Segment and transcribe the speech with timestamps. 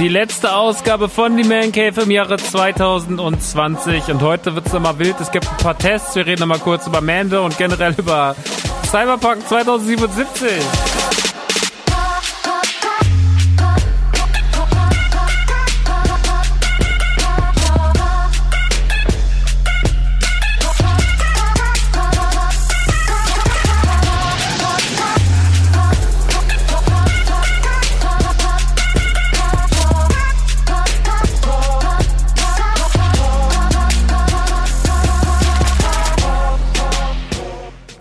[0.00, 5.20] Die letzte Ausgabe von Die Man Cave im Jahre 2020 und heute wird's nochmal wild.
[5.20, 6.16] Es gibt ein paar Tests.
[6.16, 8.34] Wir reden nochmal kurz über Mande und generell über
[8.86, 11.29] Cyberpunk 2077.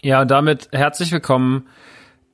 [0.09, 1.68] Ja, und damit herzlich willkommen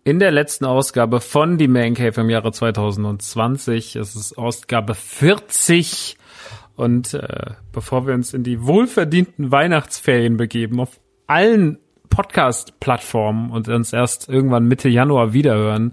[0.06, 3.97] in der letzten Ausgabe von Die Man Cave im Jahre 2020.
[3.97, 6.16] Es ist Ausgabe 40.
[6.78, 11.78] Und äh, bevor wir uns in die wohlverdienten Weihnachtsferien begeben, auf allen
[12.09, 15.91] Podcast-Plattformen und uns erst irgendwann Mitte Januar wiederhören,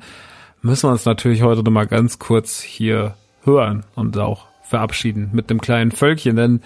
[0.60, 5.50] müssen wir uns natürlich heute noch mal ganz kurz hier hören und auch verabschieden mit
[5.50, 6.60] dem kleinen Völkchen, denn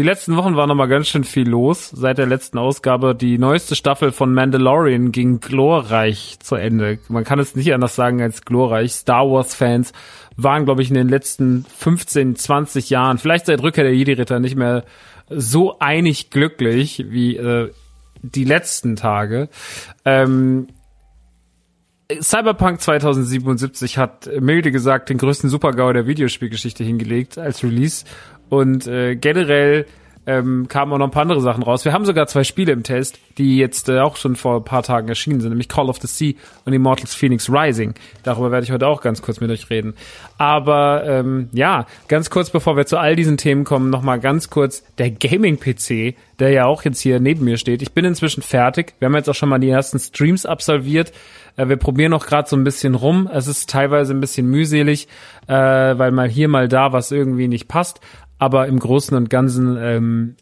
[0.00, 1.90] die letzten Wochen war noch mal ganz schön viel los.
[1.90, 6.98] Seit der letzten Ausgabe, die neueste Staffel von Mandalorian ging glorreich zu Ende.
[7.08, 8.92] Man kann es nicht anders sagen als glorreich.
[8.92, 9.92] Star Wars Fans
[10.38, 14.56] waren, glaube ich, in den letzten 15, 20 Jahren, vielleicht seit Rückkehr der Jedi-Ritter, nicht
[14.56, 14.84] mehr
[15.28, 17.70] so einig glücklich wie äh,
[18.22, 19.50] die letzten Tage.
[20.06, 20.68] Ähm,
[22.22, 28.06] Cyberpunk 2077 hat milde gesagt den größten Supergau der Videospielgeschichte hingelegt als Release
[28.50, 29.86] und äh, generell
[30.26, 31.84] ähm, kamen auch noch ein paar andere Sachen raus.
[31.84, 34.82] Wir haben sogar zwei Spiele im Test, die jetzt äh, auch schon vor ein paar
[34.82, 36.34] Tagen erschienen sind, nämlich Call of the Sea
[36.66, 37.94] und Immortals Phoenix Rising.
[38.22, 39.94] Darüber werde ich heute auch ganz kurz mit euch reden.
[40.36, 44.84] Aber ähm, ja, ganz kurz, bevor wir zu all diesen Themen kommen, nochmal ganz kurz
[44.98, 47.80] der Gaming-PC, der ja auch jetzt hier neben mir steht.
[47.80, 48.94] Ich bin inzwischen fertig.
[48.98, 51.12] Wir haben jetzt auch schon mal die ersten Streams absolviert.
[51.56, 53.28] Äh, wir probieren noch gerade so ein bisschen rum.
[53.32, 55.08] Es ist teilweise ein bisschen mühselig,
[55.46, 58.00] äh, weil mal hier, mal da was irgendwie nicht passt
[58.40, 60.34] aber im Großen und Ganzen ähm,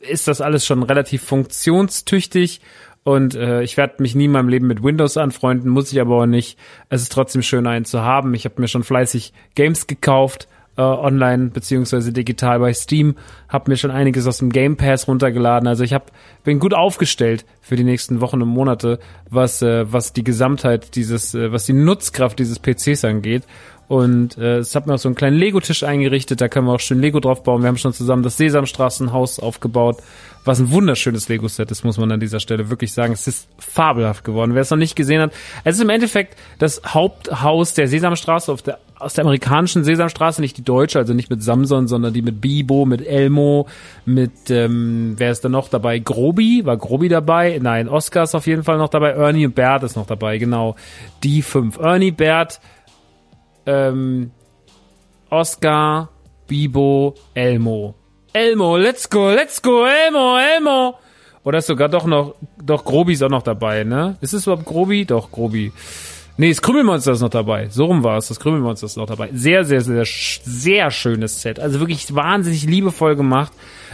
[0.00, 2.60] ist das alles schon relativ funktionstüchtig
[3.04, 6.16] Und äh, ich werde mich nie in meinem Leben mit Windows anfreunden, muss ich aber
[6.16, 6.58] auch nicht.
[6.88, 8.34] Es ist trotzdem schön, einen zu haben.
[8.34, 13.16] Ich habe mir schon fleißig Games gekauft, äh, online beziehungsweise digital bei Steam,
[13.48, 15.66] habe mir schon einiges aus dem Game Pass runtergeladen.
[15.66, 16.10] Also ich hab,
[16.44, 21.34] bin gut aufgestellt für die nächsten Wochen und Monate, was äh, was die Gesamtheit dieses,
[21.34, 23.44] äh, was die Nutzkraft dieses PCs angeht.
[23.90, 26.78] Und äh, es hat mir auch so einen kleinen Lego-Tisch eingerichtet, da können wir auch
[26.78, 27.62] schön Lego drauf bauen.
[27.62, 29.96] Wir haben schon zusammen das Sesamstraßenhaus aufgebaut,
[30.44, 33.12] was ein wunderschönes Lego-Set ist, muss man an dieser Stelle wirklich sagen.
[33.12, 34.54] Es ist fabelhaft geworden.
[34.54, 35.32] Wer es noch nicht gesehen hat,
[35.64, 40.56] es ist im Endeffekt das Haupthaus der Sesamstraße auf der, aus der amerikanischen Sesamstraße, nicht
[40.56, 43.66] die deutsche, also nicht mit Samson, sondern die mit Bibo, mit Elmo,
[44.04, 45.98] mit, ähm, wer ist da noch dabei?
[45.98, 47.58] Grobi, war Grobi dabei?
[47.60, 49.10] Nein, Oscar ist auf jeden Fall noch dabei.
[49.10, 50.76] Ernie und Bert ist noch dabei, genau.
[51.24, 51.76] Die fünf.
[51.80, 52.60] Ernie, Bert,
[53.66, 54.30] ähm,
[55.30, 56.08] Oscar,
[56.46, 57.94] Bibo, Elmo.
[58.32, 60.98] Elmo, let's go, let's go, Elmo, Elmo.
[61.42, 64.16] Oder ist sogar doch noch, doch Grobi ist auch noch dabei, ne?
[64.20, 65.04] Ist es überhaupt Grobi?
[65.04, 65.72] Doch, Grobi.
[66.36, 67.68] Nee, das Krümelmonster ist noch dabei.
[67.68, 68.28] So rum war es.
[68.28, 69.28] Das Krümelmonster ist noch dabei.
[69.34, 71.60] Sehr, sehr, sehr, sehr schönes Set.
[71.60, 73.52] Also wirklich wahnsinnig liebevoll gemacht.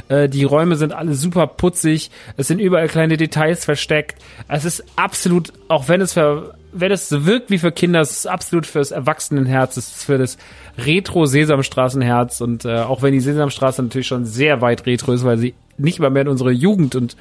[0.09, 2.11] Äh, die Räume sind alle super putzig.
[2.37, 4.23] Es sind überall kleine Details versteckt.
[4.47, 6.17] Es ist absolut, auch wenn es
[6.77, 9.77] für, wenn es wirkt wie für Kinder, ist absolut fürs Erwachsenenherz.
[9.77, 10.39] Ist für das
[10.79, 12.41] Retro-Sesamstraßenherz.
[12.41, 16.01] Und äh, auch wenn die Sesamstraße natürlich schon sehr weit retro ist, weil sie nicht
[16.01, 17.17] mal mehr in unsere Jugend und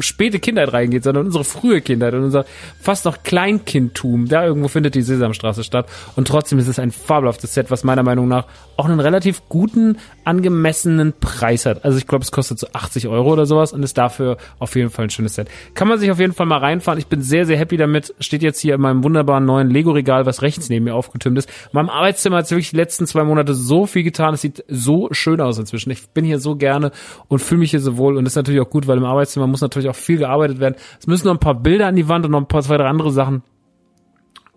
[0.00, 2.44] späte Kindheit reingeht, sondern unsere frühe Kindheit und unser
[2.80, 4.28] fast noch Kleinkindtum.
[4.28, 5.88] Da irgendwo findet die Sesamstraße statt.
[6.16, 8.46] Und trotzdem ist es ein fabelhaftes Set, was meiner Meinung nach
[8.76, 9.98] auch einen relativ guten,
[10.28, 11.84] angemessenen Preis hat.
[11.86, 14.90] Also ich glaube, es kostet so 80 Euro oder sowas und ist dafür auf jeden
[14.90, 15.48] Fall ein schönes Set.
[15.72, 16.98] Kann man sich auf jeden Fall mal reinfahren.
[16.98, 18.14] Ich bin sehr, sehr happy damit.
[18.20, 21.48] Steht jetzt hier in meinem wunderbaren neuen Lego-Regal, was rechts neben mir aufgetürmt ist.
[21.48, 24.34] In meinem Arbeitszimmer hat es wirklich die letzten zwei Monate so viel getan.
[24.34, 25.90] Es sieht so schön aus inzwischen.
[25.90, 26.92] Ich bin hier so gerne
[27.28, 29.46] und fühle mich hier so wohl und das ist natürlich auch gut, weil im Arbeitszimmer
[29.46, 30.74] muss natürlich auch viel gearbeitet werden.
[31.00, 32.86] Es müssen noch ein paar Bilder an die Wand und noch ein paar zwei, drei
[32.86, 33.42] andere Sachen.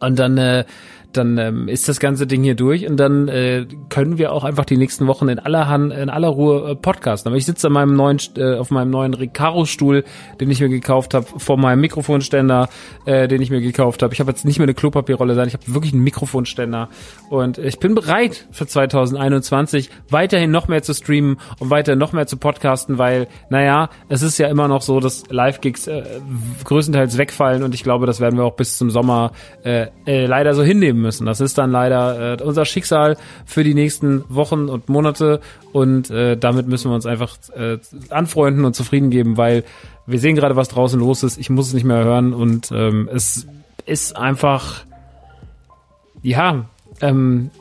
[0.01, 0.65] Und dann äh,
[1.13, 4.65] dann ähm, ist das ganze Ding hier durch und dann äh, können wir auch einfach
[4.65, 7.29] die nächsten Wochen in aller Hand, in aller Ruhe äh, podcasten.
[7.29, 10.03] Aber ich sitze an meinem neuen, äh, auf meinem neuen Recaro-Stuhl,
[10.39, 12.69] den ich mir gekauft habe, vor meinem Mikrofonständer,
[13.05, 14.13] äh, den ich mir gekauft habe.
[14.13, 16.89] Ich habe jetzt nicht mehr eine Klopapierrolle sein, ich habe wirklich einen Mikrofonständer
[17.29, 22.27] und ich bin bereit für 2021 weiterhin noch mehr zu streamen und weiter noch mehr
[22.27, 26.03] zu podcasten, weil, naja, es ist ja immer noch so, dass Live-Gigs äh,
[26.63, 29.31] größtenteils wegfallen und ich glaube, das werden wir auch bis zum Sommer
[29.63, 31.25] äh, äh, leider so hinnehmen müssen.
[31.25, 35.41] Das ist dann leider äh, unser Schicksal für die nächsten Wochen und Monate
[35.73, 37.77] und äh, damit müssen wir uns einfach äh,
[38.09, 39.63] anfreunden und zufrieden geben, weil
[40.05, 41.37] wir sehen gerade, was draußen los ist.
[41.37, 43.47] Ich muss es nicht mehr hören und ähm, es
[43.85, 44.83] ist einfach,
[46.21, 46.65] ja,
[47.01, 47.51] ähm,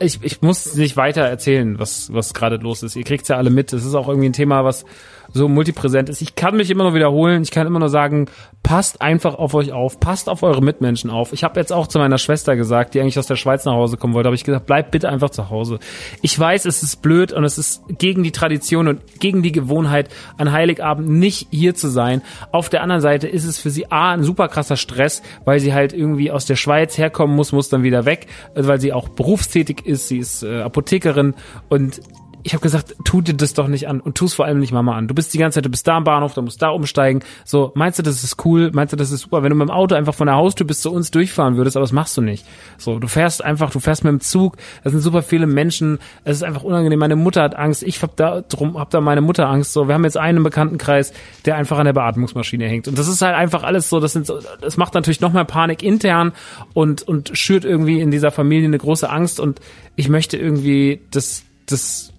[0.00, 2.96] ich, ich muss nicht weiter erzählen, was, was gerade los ist.
[2.96, 3.72] Ihr kriegt's ja alle mit.
[3.72, 4.86] Es ist auch irgendwie ein Thema, was
[5.32, 6.22] so multipräsent ist.
[6.22, 7.42] Ich kann mich immer nur wiederholen.
[7.42, 8.26] Ich kann immer nur sagen,
[8.62, 11.32] passt einfach auf euch auf, passt auf eure Mitmenschen auf.
[11.32, 13.96] Ich habe jetzt auch zu meiner Schwester gesagt, die eigentlich aus der Schweiz nach Hause
[13.96, 15.78] kommen wollte, habe ich gesagt, bleibt bitte einfach zu Hause.
[16.22, 20.08] Ich weiß, es ist blöd und es ist gegen die Tradition und gegen die Gewohnheit,
[20.36, 22.22] an Heiligabend nicht hier zu sein.
[22.52, 25.72] Auf der anderen Seite ist es für sie A, ein super krasser Stress, weil sie
[25.74, 29.86] halt irgendwie aus der Schweiz herkommen muss, muss dann wieder weg, weil sie auch berufstätig
[29.86, 31.34] ist, sie ist äh, Apothekerin
[31.68, 32.00] und
[32.42, 34.72] ich habe gesagt, tu dir das doch nicht an und tu es vor allem nicht
[34.72, 35.08] Mama an.
[35.08, 37.20] Du bist die ganze Zeit, du bist da am Bahnhof, du musst da umsteigen.
[37.44, 38.70] So, meinst du, das ist cool?
[38.72, 39.42] Meinst du, das ist super?
[39.42, 41.84] Wenn du mit dem Auto einfach von der Haustür bis zu uns durchfahren würdest, aber
[41.84, 42.46] das machst du nicht.
[42.78, 46.38] So, du fährst einfach, du fährst mit dem Zug, da sind super viele Menschen, es
[46.38, 46.98] ist einfach unangenehm.
[46.98, 49.72] Meine Mutter hat Angst, ich hab da drum, hab da meine Mutter Angst.
[49.72, 51.12] So, wir haben jetzt einen im Bekanntenkreis,
[51.44, 52.88] der einfach an der Beatmungsmaschine hängt.
[52.88, 55.44] Und das ist halt einfach alles so, das sind so, das macht natürlich noch mehr
[55.44, 56.32] Panik intern
[56.72, 59.60] und, und schürt irgendwie in dieser Familie eine große Angst und
[59.96, 62.12] ich möchte irgendwie das, das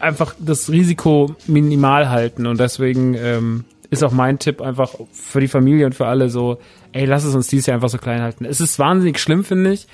[0.00, 5.48] einfach das Risiko minimal halten und deswegen ähm, ist auch mein Tipp einfach für die
[5.48, 6.58] Familie und für alle so,
[6.92, 8.44] ey, lass es uns dieses Jahr einfach so klein halten.
[8.44, 9.86] Es ist wahnsinnig schlimm, finde ich.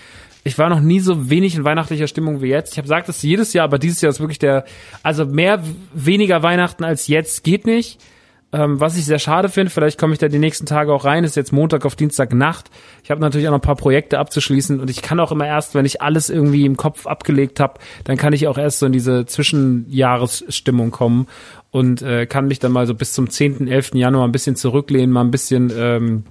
[0.42, 2.73] Ich war noch nie so wenig in weihnachtlicher Stimmung wie jetzt.
[2.73, 4.64] Ich habe gesagt, das jedes Jahr, aber dieses Jahr ist wirklich der,
[5.02, 5.62] also mehr,
[5.94, 7.99] weniger Weihnachten als jetzt geht nicht.
[8.54, 11.25] Ähm, was ich sehr schade finde, vielleicht komme ich da die nächsten Tage auch rein,
[11.25, 12.70] ist jetzt Montag auf Dienstag Nacht.
[13.02, 15.75] Ich habe natürlich auch noch ein paar Projekte abzuschließen und ich kann auch immer erst,
[15.75, 18.92] wenn ich alles irgendwie im Kopf abgelegt habe, dann kann ich auch erst so in
[18.92, 21.26] diese Zwischenjahresstimmung kommen
[21.73, 23.94] und äh, kann mich dann mal so bis zum 10., 11.
[23.94, 26.23] Januar ein bisschen zurücklehnen, mal ein bisschen ähm,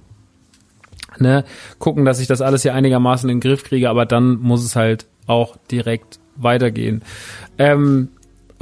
[1.18, 1.44] ne,
[1.78, 4.76] gucken, dass ich das alles hier einigermaßen in den Griff kriege, aber dann muss es
[4.76, 7.02] halt auch direkt weitergehen.
[7.58, 8.08] Ähm,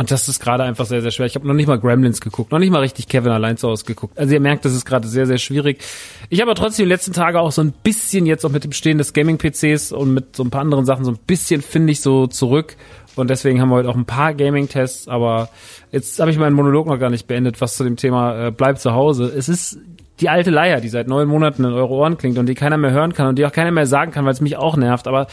[0.02, 1.26] und das ist gerade einfach sehr, sehr schwer.
[1.26, 3.84] Ich habe noch nicht mal Gremlins geguckt, noch nicht mal richtig Kevin allein zu Hause
[3.84, 4.18] geguckt.
[4.18, 5.80] Also ihr merkt, das ist gerade sehr, sehr schwierig.
[6.28, 8.72] Ich habe aber trotzdem die letzten Tage auch so ein bisschen jetzt auch mit dem
[8.72, 12.00] Stehen des Gaming-PCs und mit so ein paar anderen Sachen so ein bisschen, finde ich,
[12.00, 12.74] so zurück.
[13.14, 15.50] Und deswegen haben wir heute auch ein paar Gaming-Tests, aber
[15.92, 18.80] jetzt habe ich meinen Monolog noch gar nicht beendet, was zu dem Thema äh, bleibt
[18.80, 19.26] zu Hause.
[19.26, 19.78] Es ist
[20.18, 22.90] die alte Leier, die seit neun Monaten in eure Ohren klingt und die keiner mehr
[22.90, 25.06] hören kann und die auch keiner mehr sagen kann, weil es mich auch nervt.
[25.06, 25.28] Aber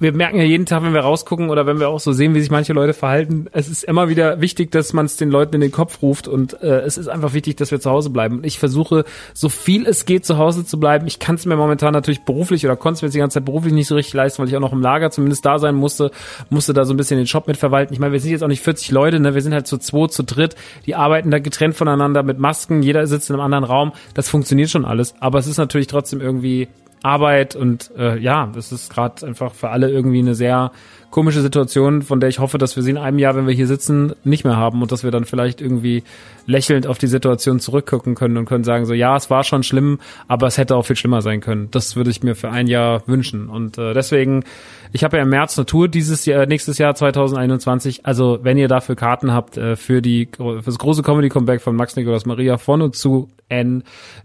[0.00, 2.40] wir merken ja jeden Tag, wenn wir rausgucken oder wenn wir auch so sehen, wie
[2.40, 5.60] sich manche Leute verhalten, es ist immer wieder wichtig, dass man es den Leuten in
[5.60, 8.40] den Kopf ruft und äh, es ist einfach wichtig, dass wir zu Hause bleiben.
[8.42, 9.04] Ich versuche,
[9.34, 11.06] so viel es geht, zu Hause zu bleiben.
[11.06, 13.74] Ich kann es mir momentan natürlich beruflich oder konnte es mir die ganze Zeit beruflich
[13.74, 16.10] nicht so richtig leisten, weil ich auch noch im Lager zumindest da sein musste,
[16.48, 17.92] musste da so ein bisschen den Shop mitverwalten.
[17.92, 19.34] Ich meine, wir sind jetzt auch nicht 40 Leute, ne?
[19.34, 23.06] wir sind halt zu zwei, zu dritt, die arbeiten da getrennt voneinander mit Masken, jeder
[23.06, 23.92] sitzt in einem anderen Raum.
[24.14, 26.68] Das funktioniert schon alles, aber es ist natürlich trotzdem irgendwie
[27.02, 30.72] Arbeit und äh, ja, das ist gerade einfach für alle irgendwie eine sehr
[31.10, 33.66] komische Situation, von der ich hoffe, dass wir sie in einem Jahr, wenn wir hier
[33.66, 36.04] sitzen, nicht mehr haben und dass wir dann vielleicht irgendwie
[36.46, 39.98] lächelnd auf die Situation zurückgucken können und können sagen so, ja, es war schon schlimm,
[40.28, 41.68] aber es hätte auch viel schlimmer sein können.
[41.72, 44.44] Das würde ich mir für ein Jahr wünschen und äh, deswegen,
[44.92, 48.06] ich habe ja im März eine Tour dieses Jahr, nächstes Jahr 2021.
[48.06, 51.74] Also wenn ihr dafür Karten habt äh, für die für das große Comedy Comeback von
[51.74, 53.82] Max Nikolaus Maria von und zu N,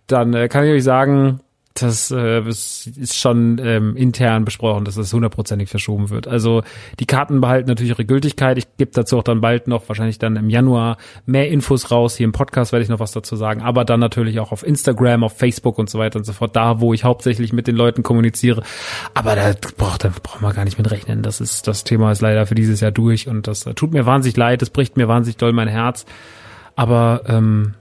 [0.07, 1.39] dann äh, kann ich euch sagen,
[1.75, 6.25] das, äh, ist schon ähm, intern besprochen, dass das hundertprozentig verschoben wird.
[6.25, 6.63] Also
[7.01, 8.57] die Karten behalten natürlich ihre Gültigkeit.
[8.57, 12.15] Ich gebe dazu auch dann bald noch, wahrscheinlich dann im Januar, mehr Infos raus.
[12.15, 13.61] Hier im Podcast werde ich noch was dazu sagen.
[13.61, 16.55] Aber dann natürlich auch auf Instagram, auf Facebook und so weiter und so fort.
[16.55, 18.63] Da, wo ich hauptsächlich mit den Leuten kommuniziere.
[19.13, 21.23] Aber da braucht, da braucht man gar nicht mit rechnen.
[21.23, 24.37] Das ist, das Thema ist leider für dieses Jahr durch und das tut mir wahnsinnig
[24.37, 24.61] leid.
[24.61, 26.05] Das bricht mir wahnsinnig doll mein Herz.
[26.77, 27.73] Aber ähm,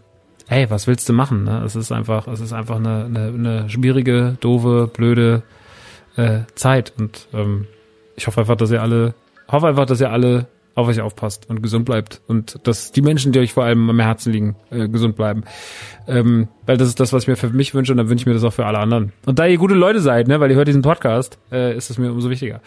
[0.49, 1.45] ey, was willst du machen?
[1.45, 1.63] Ne?
[1.65, 5.43] Es ist einfach, es ist einfach eine, eine, eine schwierige, doofe, blöde
[6.17, 6.93] äh, Zeit.
[6.99, 7.67] Und ähm,
[8.17, 9.15] ich hoffe einfach, dass ihr alle,
[9.49, 13.31] hoffe einfach, dass ihr alle auf euch aufpasst und gesund bleibt und dass die Menschen,
[13.31, 15.45] die euch vor allem am Herzen liegen, äh, gesund bleiben.
[16.09, 18.27] Ähm, weil das ist das, was ich mir für mich wünsche und dann wünsche ich
[18.27, 19.13] mir das auch für alle anderen.
[19.25, 21.99] Und da ihr gute Leute seid, ne, weil ihr hört diesen Podcast, äh, ist es
[21.99, 22.61] mir umso wichtiger.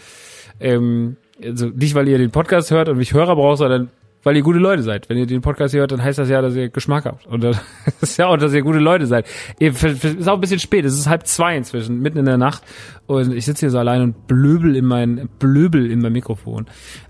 [0.59, 3.89] Ähm, also nicht, weil ihr den Podcast hört und mich Hörer braucht, sondern
[4.27, 5.07] weil ihr gute Leute seid.
[5.07, 7.25] Wenn ihr den Podcast hier hört, dann heißt das ja, dass ihr Geschmack habt.
[7.27, 7.61] Und das
[8.01, 9.25] ist ja auch, dass ihr gute Leute seid.
[9.57, 10.83] Es ist auch ein bisschen spät.
[10.83, 12.61] Es ist halb zwei inzwischen, mitten in der Nacht.
[13.05, 16.65] Und ich sitze hier so allein und blöbel in mein, blöbel in mein Mikrofon.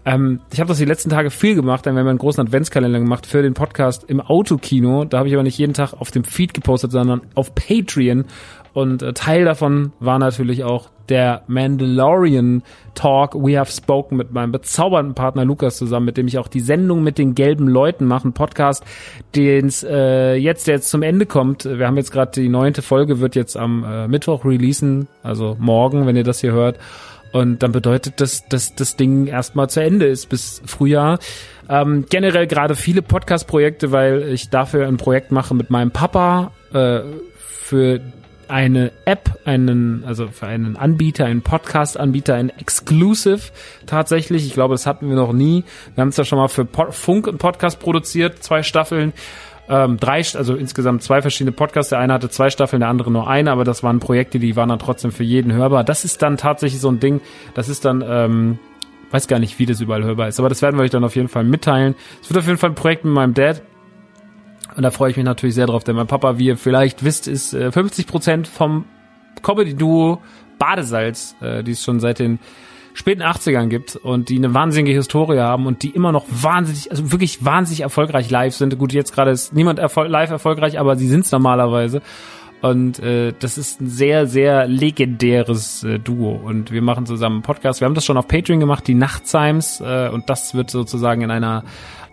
[0.06, 1.88] Ähm, ich habe das die letzten Tage viel gemacht.
[1.88, 5.04] Dann haben wir einen großen Adventskalender gemacht für den Podcast im Autokino.
[5.06, 8.26] Da habe ich aber nicht jeden Tag auf dem Feed gepostet, sondern auf Patreon.
[8.74, 12.64] Und äh, Teil davon war natürlich auch der Mandalorian
[12.96, 16.60] Talk We Have Spoken mit meinem bezaubernden Partner Lukas zusammen, mit dem ich auch die
[16.60, 18.84] Sendung mit den gelben Leuten mache, Podcast,
[19.36, 21.66] den äh, jetzt, der jetzt zum Ende kommt.
[21.66, 26.08] Wir haben jetzt gerade die neunte Folge, wird jetzt am äh, Mittwoch releasen, also morgen,
[26.08, 26.80] wenn ihr das hier hört.
[27.34, 31.20] Und dann bedeutet das, dass das Ding erstmal zu Ende ist bis Frühjahr.
[31.70, 37.02] Ähm, generell gerade viele Podcast-Projekte, weil ich dafür ein Projekt mache mit meinem Papa äh,
[37.38, 38.00] für
[38.50, 43.52] eine App, einen, also für einen Anbieter, einen Podcast-Anbieter, ein Exclusive
[43.86, 44.46] tatsächlich.
[44.46, 45.64] Ich glaube, das hatten wir noch nie.
[45.96, 49.14] Wir haben es ja schon mal für Funk und Podcast produziert, zwei Staffeln.
[49.70, 51.90] Ähm, drei, also insgesamt zwei verschiedene Podcasts.
[51.90, 54.70] Der eine hatte zwei Staffeln, der andere nur eine, aber das waren Projekte, die waren
[54.70, 55.84] dann trotzdem für jeden hörbar.
[55.84, 57.22] Das ist dann tatsächlich so ein Ding,
[57.54, 58.60] das ist dann, ähm,
[59.12, 61.16] weiß gar nicht, wie das überall hörbar ist, aber das werden wir euch dann auf
[61.16, 61.96] jeden Fall mitteilen.
[62.22, 63.62] Es wird auf jeden Fall ein Projekt mit meinem Dad.
[64.76, 67.28] Und da freue ich mich natürlich sehr drauf, denn mein Papa, wie ihr vielleicht wisst,
[67.28, 68.86] ist äh, 50 Prozent vom
[69.42, 70.22] Comedy-Duo
[70.60, 72.40] Badesalz, äh, die es schon seit den
[72.94, 77.12] späten 80ern gibt und die eine wahnsinnige Historie haben und die immer noch wahnsinnig, also
[77.12, 78.78] wirklich wahnsinnig erfolgreich live sind.
[78.78, 82.02] Gut, jetzt gerade ist niemand erfol live erfolgreich, aber sie sind es normalerweise.
[82.62, 86.32] Und äh, das ist ein sehr, sehr legendäres äh, Duo.
[86.32, 87.82] Und wir machen zusammen einen Podcast.
[87.82, 89.80] Wir haben das schon auf Patreon gemacht, die Nachtsimes.
[89.80, 91.64] Äh, und das wird sozusagen in einer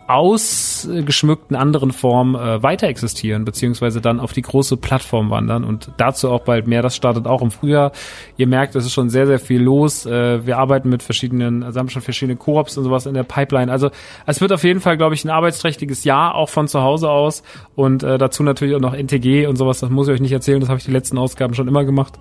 [0.07, 6.31] ausgeschmückten anderen Form äh, weiter existieren, beziehungsweise dann auf die große Plattform wandern und dazu
[6.31, 6.83] auch bald mehr.
[6.83, 7.93] Das startet auch im Frühjahr.
[8.37, 10.05] Ihr merkt, es ist schon sehr, sehr viel los.
[10.05, 13.73] Äh, wir arbeiten mit verschiedenen, also haben schon verschiedene Koops und sowas in der Pipeline.
[13.73, 13.91] Also
[14.27, 17.43] es wird auf jeden Fall, glaube ich, ein arbeitsträchtiges Jahr, auch von zu Hause aus.
[17.75, 20.61] Und äh, dazu natürlich auch noch NTG und sowas, das muss ich euch nicht erzählen,
[20.61, 22.19] das habe ich die letzten Ausgaben schon immer gemacht.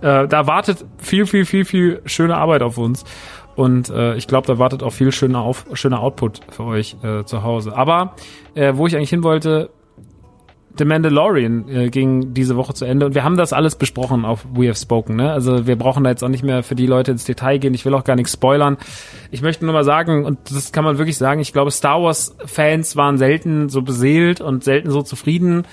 [0.00, 3.04] Äh, da wartet viel, viel, viel, viel schöne Arbeit auf uns.
[3.56, 7.24] Und äh, ich glaube, da wartet auch viel schöner, auf, schöner Output für euch äh,
[7.24, 7.74] zu Hause.
[7.74, 8.14] Aber
[8.54, 9.70] äh, wo ich eigentlich hin wollte,
[10.78, 14.46] The Mandalorian äh, ging diese Woche zu Ende und wir haben das alles besprochen auf
[14.52, 15.16] We Have Spoken.
[15.16, 15.32] Ne?
[15.32, 17.72] Also wir brauchen da jetzt auch nicht mehr für die Leute ins Detail gehen.
[17.72, 18.76] Ich will auch gar nichts spoilern.
[19.30, 22.94] Ich möchte nur mal sagen, und das kann man wirklich sagen, ich glaube, Star Wars-Fans
[22.96, 25.64] waren selten so beseelt und selten so zufrieden.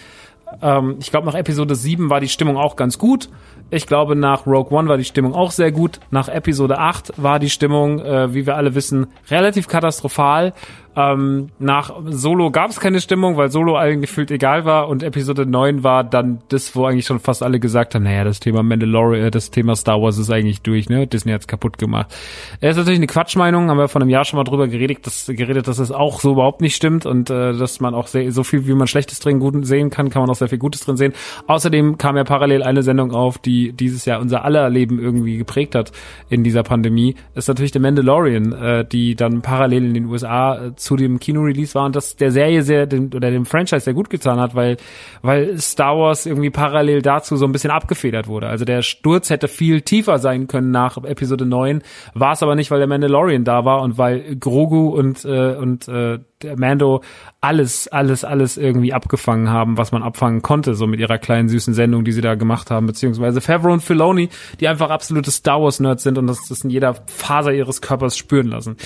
[0.61, 3.29] Ähm, ich glaube, nach Episode 7 war die Stimmung auch ganz gut.
[3.69, 5.99] Ich glaube, nach Rogue One war die Stimmung auch sehr gut.
[6.11, 10.53] Nach Episode 8 war die Stimmung, äh, wie wir alle wissen, relativ katastrophal.
[10.95, 15.45] Ähm, nach Solo gab es keine Stimmung, weil Solo eigentlich gefühlt egal war und Episode
[15.45, 19.25] 9 war dann das, wo eigentlich schon fast alle gesagt haben, naja, das Thema Mandalorian,
[19.25, 21.07] äh, das Thema Star Wars ist eigentlich durch, ne?
[21.07, 22.13] Disney hat's kaputt gemacht.
[22.61, 25.25] Er ist natürlich eine Quatschmeinung, haben wir vor einem Jahr schon mal drüber geredet, dass,
[25.25, 28.43] geredet, dass es auch so überhaupt nicht stimmt und äh, dass man auch sehr, so
[28.43, 30.97] viel, wie man Schlechtes drin gut sehen kann, kann man auch sehr viel Gutes drin
[30.97, 31.13] sehen.
[31.47, 35.75] Außerdem kam ja parallel eine Sendung auf, die dieses Jahr unser aller Leben irgendwie geprägt
[35.75, 35.91] hat
[36.29, 37.15] in dieser Pandemie.
[37.35, 41.75] ist natürlich The Mandalorian, äh, die dann parallel in den USA äh, zu dem Kino-Release
[41.75, 44.77] war und das der Serie sehr dem, oder dem Franchise sehr gut getan hat, weil
[45.21, 48.47] weil Star Wars irgendwie parallel dazu so ein bisschen abgefedert wurde.
[48.47, 51.81] Also der Sturz hätte viel tiefer sein können nach Episode 9,
[52.13, 55.87] war es aber nicht, weil der Mandalorian da war und weil Grogu und äh, und
[55.87, 56.19] äh,
[56.55, 57.01] Mando
[57.41, 61.73] alles, alles, alles irgendwie abgefangen haben, was man abfangen konnte, so mit ihrer kleinen süßen
[61.73, 65.79] Sendung, die sie da gemacht haben, beziehungsweise Favreau und Filoni, die einfach absolute Star Wars
[65.79, 68.77] Nerds sind und das, das in jeder Faser ihres Körpers spüren lassen.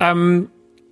[0.00, 0.48] Ähm,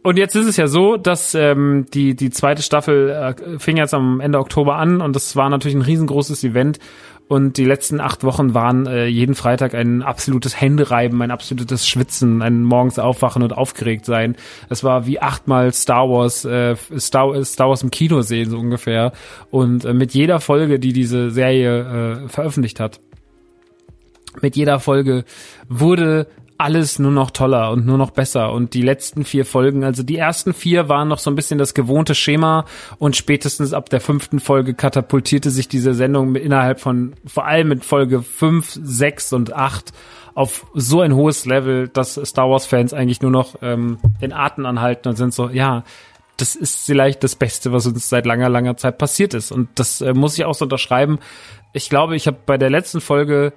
[0.06, 3.94] und jetzt ist es ja so, dass ähm, die die zweite Staffel äh, fing jetzt
[3.94, 6.78] am Ende Oktober an und das war natürlich ein riesengroßes Event
[7.26, 12.43] und die letzten acht Wochen waren äh, jeden Freitag ein absolutes Händereiben, ein absolutes Schwitzen,
[12.43, 14.37] ein morgens aufwachen und aufgeregt sein.
[14.69, 19.12] Es war wie achtmal Star Wars, äh, Star, Star Wars im Kino sehen so ungefähr
[19.50, 23.00] und äh, mit jeder Folge, die diese Serie äh, veröffentlicht hat,
[24.43, 25.25] mit jeder Folge
[25.69, 26.26] wurde
[26.58, 28.52] alles nur noch toller und nur noch besser.
[28.52, 31.75] Und die letzten vier Folgen, also die ersten vier waren noch so ein bisschen das
[31.75, 32.64] gewohnte Schema
[32.99, 37.84] und spätestens ab der fünften Folge katapultierte sich diese Sendung innerhalb von, vor allem mit
[37.84, 39.92] Folge fünf, sechs und acht
[40.34, 44.66] auf so ein hohes Level, dass Star Wars Fans eigentlich nur noch ähm, den Atem
[44.66, 45.84] anhalten und sind so, ja,
[46.37, 49.52] das ist vielleicht das Beste, was uns seit langer, langer Zeit passiert ist.
[49.52, 51.20] Und das äh, muss ich auch so unterschreiben.
[51.73, 53.52] Ich glaube, ich habe bei der letzten Folge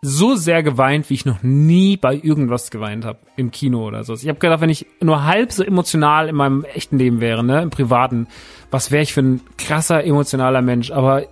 [0.00, 4.14] so sehr geweint, wie ich noch nie bei irgendwas geweint habe im Kino oder so.
[4.14, 7.62] Ich habe gedacht, wenn ich nur halb so emotional in meinem echten Leben wäre, ne,
[7.62, 8.28] im privaten,
[8.70, 10.92] was wäre ich für ein krasser emotionaler Mensch.
[10.92, 11.24] Aber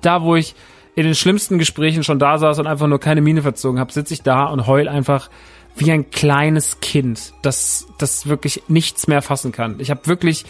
[0.00, 0.54] da, wo ich
[0.94, 4.14] in den schlimmsten Gesprächen schon da saß und einfach nur keine Miene verzogen habe, sitze
[4.14, 5.28] ich da und heul einfach
[5.76, 9.76] wie ein kleines Kind, das das wirklich nichts mehr fassen kann.
[9.78, 10.46] Ich habe wirklich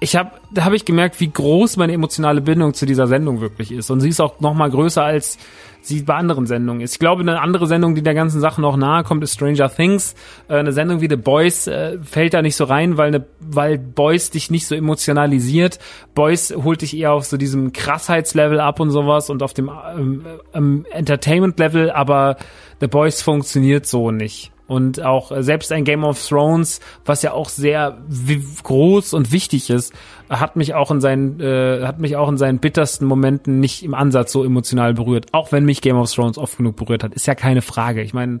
[0.00, 3.70] ich habe, da habe ich gemerkt, wie groß meine emotionale Bindung zu dieser Sendung wirklich
[3.70, 3.90] ist.
[3.90, 5.38] Und sie ist auch noch mal größer als
[5.82, 6.92] sie bei anderen Sendungen ist.
[6.94, 10.14] Ich glaube, eine andere Sendung, die der ganzen Sache noch nahe kommt, ist Stranger Things.
[10.48, 13.78] Äh, eine Sendung wie The Boys äh, fällt da nicht so rein, weil, eine, weil
[13.78, 15.78] Boys dich nicht so emotionalisiert.
[16.14, 20.24] Boys holt dich eher auf so diesem Krassheitslevel ab und sowas und auf dem ähm,
[20.54, 22.36] ähm, Entertainment-Level, aber
[22.80, 27.32] The Boys funktioniert so nicht und auch äh, selbst ein Game of Thrones, was ja
[27.32, 27.98] auch sehr
[28.62, 29.92] groß und wichtig ist,
[30.28, 33.94] hat mich auch in seinen äh, hat mich auch in seinen bittersten Momenten nicht im
[33.94, 37.26] Ansatz so emotional berührt, auch wenn mich Game of Thrones oft genug berührt hat, ist
[37.26, 38.00] ja keine Frage.
[38.02, 38.38] Ich meine,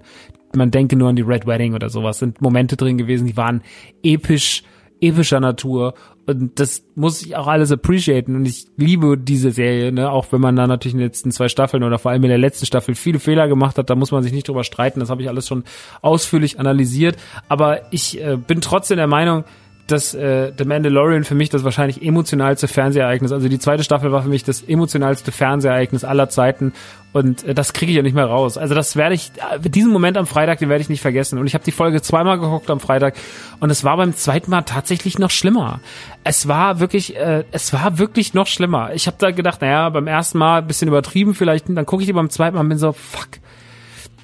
[0.54, 3.62] man denke nur an die Red Wedding oder sowas, sind Momente drin gewesen, die waren
[4.04, 4.62] episch
[5.00, 5.94] epischer Natur.
[6.26, 8.36] Und das muss ich auch alles appreciaten.
[8.36, 11.48] Und ich liebe diese Serie, ne, auch wenn man da natürlich in den letzten zwei
[11.48, 14.22] Staffeln oder vor allem in der letzten Staffel viele Fehler gemacht hat, da muss man
[14.22, 15.64] sich nicht drüber streiten, das habe ich alles schon
[16.02, 17.16] ausführlich analysiert,
[17.48, 19.44] aber ich äh, bin trotzdem der Meinung,
[19.90, 24.22] dass äh, The Mandalorian für mich das wahrscheinlich emotionalste Fernsehereignis, also die zweite Staffel war
[24.22, 26.72] für mich das emotionalste Fernsehereignis aller Zeiten
[27.12, 28.56] und äh, das kriege ich ja nicht mehr raus.
[28.56, 31.38] Also das werde ich, äh, diesen Moment am Freitag, den werde ich nicht vergessen.
[31.38, 33.14] Und ich habe die Folge zweimal geguckt am Freitag
[33.58, 35.80] und es war beim zweiten Mal tatsächlich noch schlimmer.
[36.22, 38.90] Es war wirklich, äh, es war wirklich noch schlimmer.
[38.94, 42.06] Ich habe da gedacht, naja, beim ersten Mal ein bisschen übertrieben vielleicht, dann gucke ich
[42.06, 43.28] die beim zweiten Mal und bin so, fuck,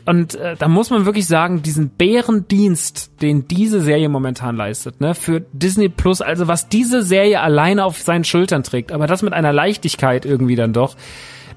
[0.06, 5.14] und äh, da muss man wirklich sagen, diesen Bärendienst, den diese Serie momentan leistet, ne,
[5.14, 9.32] für Disney Plus, also was diese Serie alleine auf seinen Schultern trägt, aber das mit
[9.32, 10.96] einer Leichtigkeit irgendwie dann doch,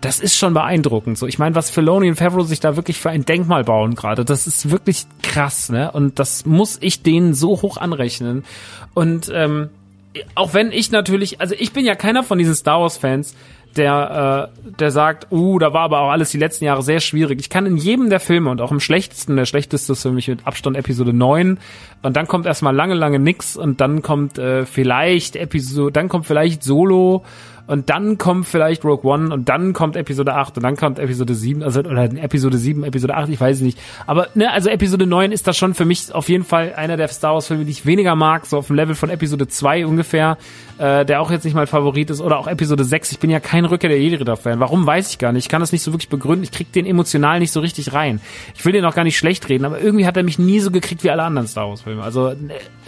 [0.02, 1.18] das ist schon beeindruckend.
[1.18, 4.26] So, ich meine, was Filoni und Favreau sich da wirklich für ein Denkmal bauen gerade,
[4.26, 5.92] das ist wirklich krass, ne?
[5.92, 8.46] Und das muss ich denen so hoch anrechnen.
[8.94, 9.70] Und ähm,
[10.36, 13.36] auch wenn ich natürlich, also ich bin ja keiner von diesen Star Wars Fans,
[13.76, 17.40] der, äh, der sagt, uh, da war aber auch alles die letzten Jahre sehr schwierig.
[17.40, 20.28] Ich kann in jedem der Filme und auch im schlechtesten, der schlechteste ist für mich
[20.28, 21.58] mit Abstand Episode 9
[22.02, 26.26] und dann kommt erstmal lange, lange nix und dann kommt äh, vielleicht Episode, dann kommt
[26.26, 27.24] vielleicht Solo
[27.70, 31.36] und dann kommt vielleicht Rogue One und dann kommt Episode 8 und dann kommt Episode
[31.36, 33.78] 7, also oder Episode 7, Episode 8, ich weiß nicht.
[34.08, 37.08] Aber ne, also Episode 9 ist das schon für mich auf jeden Fall einer der
[37.10, 40.40] Star Wars Filme, die ich weniger mag, so auf dem Level von Episode 2 ungefähr,
[40.80, 43.12] äh, der auch jetzt nicht mal Favorit ist oder auch Episode 6.
[43.12, 44.60] Ich bin ja kein Rückkehr der Jedi Fan.
[44.60, 45.46] Warum weiß ich gar nicht.
[45.46, 46.44] Ich kann das nicht so wirklich begründen.
[46.46, 48.20] Ich krieg den emotional nicht so richtig rein.
[48.56, 50.72] Ich will den auch gar nicht schlecht reden, aber irgendwie hat er mich nie so
[50.72, 52.02] gekriegt wie alle anderen Star Wars Filme.
[52.02, 52.36] Also äh,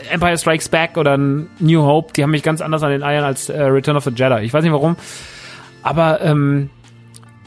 [0.09, 3.47] Empire Strikes Back oder New Hope, die haben mich ganz anders an den Eiern als
[3.47, 4.41] äh, Return of the Jedi.
[4.41, 4.95] Ich weiß nicht warum.
[5.83, 6.69] Aber ähm,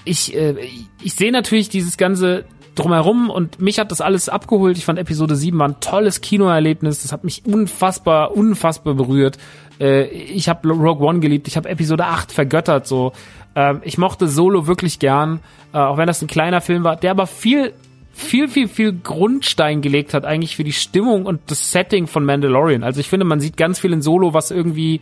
[0.05, 0.57] ich, äh,
[1.03, 4.77] ich sehe natürlich dieses ganze drumherum und mich hat das alles abgeholt.
[4.77, 7.03] Ich fand Episode 7 war ein tolles Kinoerlebnis.
[7.03, 9.39] Das hat mich unfassbar, unfassbar berührt.
[9.81, 11.49] Äh, ich habe Rogue One geliebt.
[11.49, 12.87] Ich habe Episode 8 vergöttert.
[12.87, 13.13] So,
[13.55, 15.41] ähm, ich mochte Solo wirklich gern,
[15.73, 17.73] äh, auch wenn das ein kleiner Film war, der aber viel
[18.17, 22.85] viel, viel, viel Grundstein gelegt hat eigentlich für die Stimmung und das Setting von Mandalorian.
[22.85, 25.01] Also ich finde, man sieht ganz viel in Solo, was irgendwie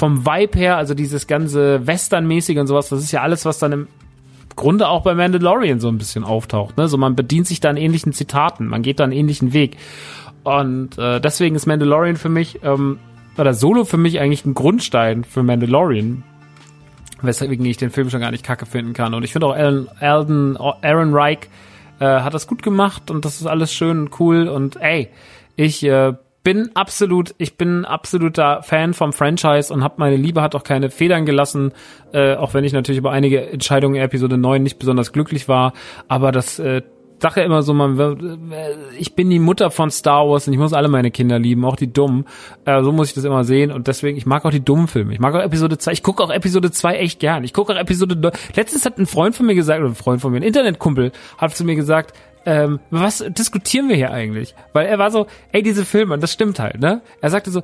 [0.00, 3.72] vom Vibe her, also dieses ganze Western-mäßige und sowas, das ist ja alles, was dann
[3.72, 3.88] im
[4.56, 6.78] Grunde auch bei Mandalorian so ein bisschen auftaucht.
[6.78, 6.88] Ne?
[6.88, 9.76] So man bedient sich da an ähnlichen Zitaten, man geht da einen ähnlichen Weg.
[10.42, 12.98] Und äh, deswegen ist Mandalorian für mich, ähm,
[13.36, 16.22] oder Solo für mich eigentlich ein Grundstein für Mandalorian.
[17.20, 19.12] Weswegen ich den Film schon gar nicht kacke finden kann.
[19.12, 21.40] Und ich finde auch Alan, Alden, Aaron Reich
[21.98, 24.48] äh, hat das gut gemacht und das ist alles schön und cool.
[24.48, 25.10] Und ey,
[25.56, 30.54] ich äh, bin absolut, ich bin absoluter Fan vom Franchise und hab meine Liebe hat
[30.54, 31.72] auch keine Federn gelassen,
[32.12, 35.72] äh, auch wenn ich natürlich über einige Entscheidungen in Episode 9 nicht besonders glücklich war,
[36.08, 36.82] aber das äh,
[37.20, 40.72] Sache immer so, man, äh, ich bin die Mutter von Star Wars und ich muss
[40.72, 42.24] alle meine Kinder lieben, auch die dummen.
[42.64, 45.12] Äh, so muss ich das immer sehen und deswegen, ich mag auch die dummen Filme.
[45.12, 47.44] Ich mag auch Episode 2, ich gucke auch Episode 2 echt gern.
[47.44, 48.32] Ich gucke auch Episode 9.
[48.56, 51.54] Letztens hat ein Freund von mir gesagt, oder ein Freund von mir, ein Internetkumpel, hat
[51.54, 52.14] zu mir gesagt,
[52.46, 54.54] ähm, was diskutieren wir hier eigentlich?
[54.72, 57.02] Weil er war so, ey, diese Filme, das stimmt halt, ne?
[57.20, 57.62] Er sagte so,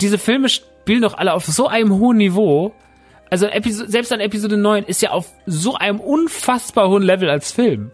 [0.00, 2.72] diese Filme spielen doch alle auf so einem hohen Niveau.
[3.30, 7.52] Also Episode, selbst an Episode 9 ist ja auf so einem unfassbar hohen Level als
[7.52, 7.92] Film.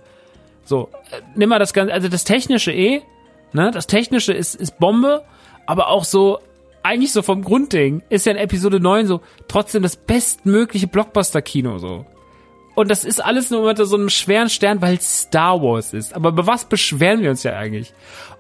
[0.65, 3.03] So, äh, nimm mal das Ganze, also das Technische eh,
[3.53, 3.71] ne?
[3.71, 5.25] Das Technische ist, ist Bombe,
[5.67, 6.39] aber auch so,
[6.83, 12.07] eigentlich so vom Grundding ist ja in Episode 9 so trotzdem das bestmögliche Blockbuster-Kino so.
[12.77, 16.15] Und das ist alles nur unter so einem schweren Stern, weil Star Wars ist.
[16.15, 17.95] Aber über was beschweren wir uns ja eigentlich?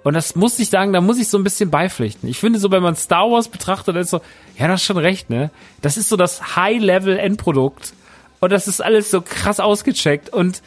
[0.05, 2.29] Und das muss ich sagen, da muss ich so ein bisschen beipflichten.
[2.29, 4.21] Ich finde so, wenn man Star Wars betrachtet, dann ist so,
[4.59, 5.51] ja, das ist schon recht, ne?
[5.81, 7.95] Das ist so das High-Level-Endprodukt.
[8.41, 10.29] Und das ist alles so krass ausgecheckt.
[10.29, 10.63] Und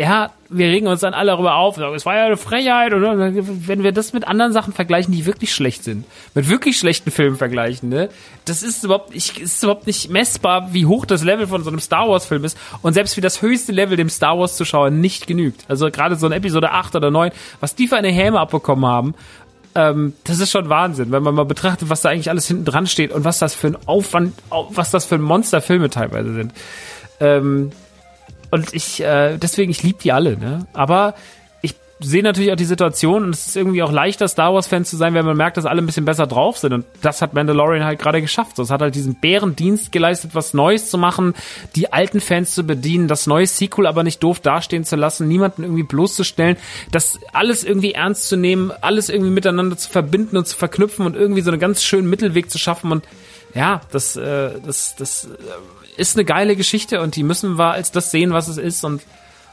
[0.00, 3.18] ja, wir regen uns dann alle darüber auf, es war ja eine Frechheit, oder?
[3.18, 7.36] Wenn wir das mit anderen Sachen vergleichen, die wirklich schlecht sind, mit wirklich schlechten Filmen
[7.36, 8.08] vergleichen, ne?
[8.46, 11.80] Das ist überhaupt, nicht, ist überhaupt nicht messbar, wie hoch das Level von so einem
[11.80, 15.26] Star Wars Film ist und selbst wie das höchste Level dem Star Wars Zuschauer nicht
[15.26, 15.66] genügt.
[15.68, 19.14] Also gerade so eine Episode 8 oder 9, was die für eine Häme abbekommen haben,
[19.74, 22.86] ähm, das ist schon Wahnsinn, wenn man mal betrachtet, was da eigentlich alles hinten dran
[22.86, 24.32] steht und was das für ein Aufwand,
[24.70, 26.54] was das für ein Monsterfilme teilweise sind.
[27.20, 27.70] Ähm,
[28.50, 30.66] und ich, äh, deswegen, ich liebe die alle, ne?
[30.72, 31.14] Aber
[31.62, 34.96] ich sehe natürlich auch die Situation und es ist irgendwie auch leichter, Star Wars-Fan zu
[34.96, 36.72] sein, wenn man merkt, dass alle ein bisschen besser drauf sind.
[36.72, 38.56] Und das hat Mandalorian halt gerade geschafft.
[38.56, 41.34] So, es hat halt diesen Bärendienst geleistet, was Neues zu machen,
[41.76, 45.62] die alten Fans zu bedienen, das neue Sequel aber nicht doof dastehen zu lassen, niemanden
[45.62, 46.56] irgendwie bloßzustellen,
[46.90, 51.14] das alles irgendwie ernst zu nehmen, alles irgendwie miteinander zu verbinden und zu verknüpfen und
[51.14, 53.04] irgendwie so einen ganz schönen Mittelweg zu schaffen und
[53.54, 55.28] ja, das, äh, das, das äh,
[56.00, 58.84] ist eine geile Geschichte und die müssen wir als das sehen, was es ist.
[58.84, 59.02] Und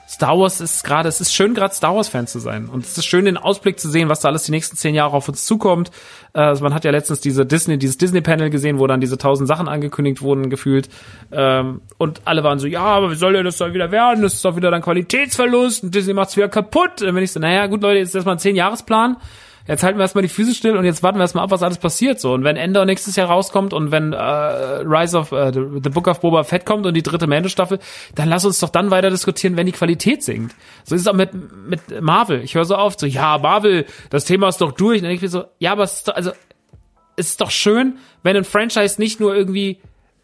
[0.08, 2.70] Star Wars ist gerade, es ist schön, gerade Star Wars-Fan zu sein.
[2.70, 5.18] Und es ist schön, den Ausblick zu sehen, was da alles die nächsten zehn Jahre
[5.18, 5.92] auf uns zukommt.
[6.34, 9.50] Äh, also man hat ja letztens diese Disney, dieses Disney-Panel gesehen, wo dann diese tausend
[9.50, 10.88] Sachen angekündigt wurden, gefühlt.
[11.34, 14.24] Ähm, und alle waren so, ja, aber wie soll denn das soll wieder werden?
[14.24, 17.02] Das ist doch wieder dann Qualitätsverlust und Disney macht's wieder kaputt.
[17.02, 19.18] Und wenn ich so, naja, gut, Leute, jetzt ist erstmal ein Zehn-Jahres-Plan
[19.68, 21.78] jetzt halten wir erstmal die Füße still und jetzt warten wir erstmal ab, was alles
[21.78, 22.34] passiert so.
[22.34, 26.22] Und wenn Ender nächstes Jahr rauskommt und wenn äh, Rise of äh, The Book of
[26.22, 27.80] Boba Fett kommt und die dritte Mando-Staffel,
[28.16, 30.56] dann lass uns doch dann weiter diskutieren, wenn die Qualität sinkt.
[30.84, 31.32] So ist es auch mit,
[31.68, 32.42] mit Marvel.
[32.44, 34.98] Ich höre so oft so, ja, Marvel, das Thema ist doch durch.
[34.98, 36.32] Und dann denke ich mir so, ja, aber es ist doch, also,
[37.16, 39.80] es ist doch schön, wenn ein Franchise nicht nur irgendwie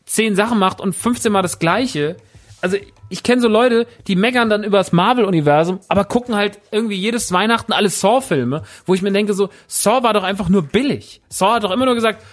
[0.06, 2.18] zehn Sachen macht und 15 Mal das Gleiche.
[2.62, 2.78] Also
[3.14, 7.32] ich kenne so Leute, die meckern dann über das Marvel-Universum, aber gucken halt irgendwie jedes
[7.32, 11.22] Weihnachten alle Saw-Filme, wo ich mir denke so, Saw war doch einfach nur billig.
[11.30, 12.24] Saw hat doch immer nur gesagt,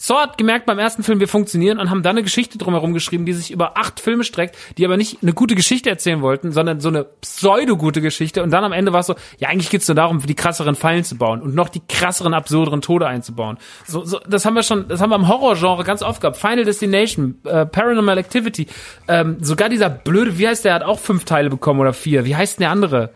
[0.00, 3.26] Saw hat gemerkt beim ersten Film, wir funktionieren und haben dann eine Geschichte drumherum geschrieben,
[3.26, 6.78] die sich über acht Filme streckt, die aber nicht eine gute Geschichte erzählen wollten, sondern
[6.78, 8.44] so eine pseudo-gute Geschichte.
[8.44, 11.02] Und dann am Ende war es so, ja, eigentlich geht's nur darum, die krasseren Fallen
[11.02, 13.58] zu bauen und noch die krasseren, absurderen Tode einzubauen.
[13.86, 16.36] So, so, das haben wir schon, das haben wir im Horrorgenre ganz oft gehabt.
[16.36, 18.68] Final Destination, äh, Paranormal Activity,
[19.08, 22.24] ähm, sogar dieser blöde, wie heißt der, hat auch fünf Teile bekommen oder vier.
[22.24, 23.10] Wie heißt denn der andere?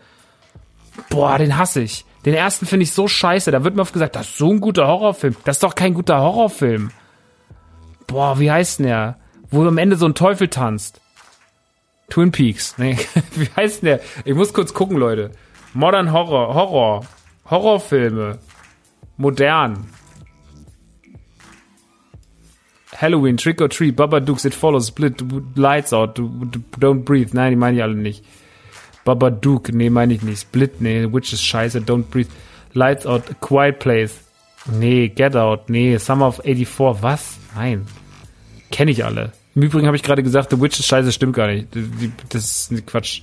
[1.09, 2.05] Boah, den hasse ich.
[2.25, 3.51] Den ersten finde ich so scheiße.
[3.51, 5.35] Da wird mir oft gesagt, das ist so ein guter Horrorfilm.
[5.43, 6.91] Das ist doch kein guter Horrorfilm.
[8.07, 9.17] Boah, wie heißt denn der?
[9.51, 11.01] Wo am Ende so ein Teufel tanzt.
[12.09, 12.77] Twin Peaks.
[12.77, 12.97] Nee,
[13.35, 13.99] wie heißt denn der?
[14.25, 15.31] Ich muss kurz gucken, Leute.
[15.73, 17.05] Modern Horror, Horror.
[17.49, 18.39] Horrorfilme.
[19.17, 19.89] Modern.
[22.95, 25.23] Halloween, Trick or Treat, Babadooks, It Follows, Split,
[25.55, 27.31] Lights Out, Don't Breathe.
[27.33, 28.23] Nein, die meine ich alle nicht.
[29.03, 30.41] Babadook, nee, meine ich nicht.
[30.41, 32.29] Split, nee, Witch ist scheiße, Don't Breathe.
[32.73, 34.19] Lights Out, A Quiet Place.
[34.71, 37.37] Nee, Get Out, nee, Summer of 84, was?
[37.55, 37.85] Nein.
[38.71, 39.31] Kenne ich alle.
[39.55, 41.67] Im Übrigen habe ich gerade gesagt, The Witch ist scheiße, stimmt gar nicht.
[42.29, 43.21] Das ist Quatsch.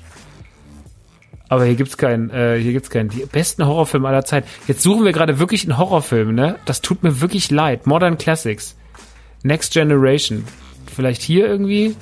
[1.48, 3.08] Aber hier gibt's keinen, äh, hier gibt's keinen.
[3.08, 4.44] Die besten Horrorfilme aller Zeit.
[4.68, 6.56] Jetzt suchen wir gerade wirklich einen Horrorfilm, ne?
[6.64, 7.88] Das tut mir wirklich leid.
[7.88, 8.76] Modern Classics.
[9.42, 10.44] Next Generation.
[10.94, 11.96] Vielleicht hier irgendwie?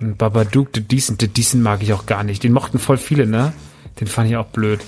[0.00, 1.20] Babadook, The Decent.
[1.20, 2.42] The Decent mag ich auch gar nicht.
[2.44, 3.52] Den mochten voll viele, ne?
[4.00, 4.80] Den fand ich auch blöd.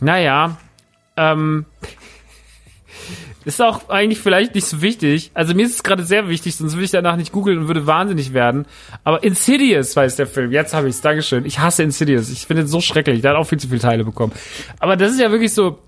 [0.00, 0.58] Naja,
[1.16, 1.66] ähm,
[3.44, 5.32] ist auch eigentlich vielleicht nicht so wichtig.
[5.34, 7.86] Also mir ist es gerade sehr wichtig, sonst würde ich danach nicht googeln und würde
[7.86, 8.66] wahnsinnig werden.
[9.04, 10.52] Aber Insidious weiß der Film.
[10.52, 11.00] Jetzt habe ich's.
[11.00, 11.44] Dankeschön.
[11.44, 12.30] Ich hasse Insidious.
[12.30, 13.20] Ich finde ihn so schrecklich.
[13.20, 14.32] Der hat auch viel zu viele Teile bekommen.
[14.78, 15.80] Aber das ist ja wirklich so,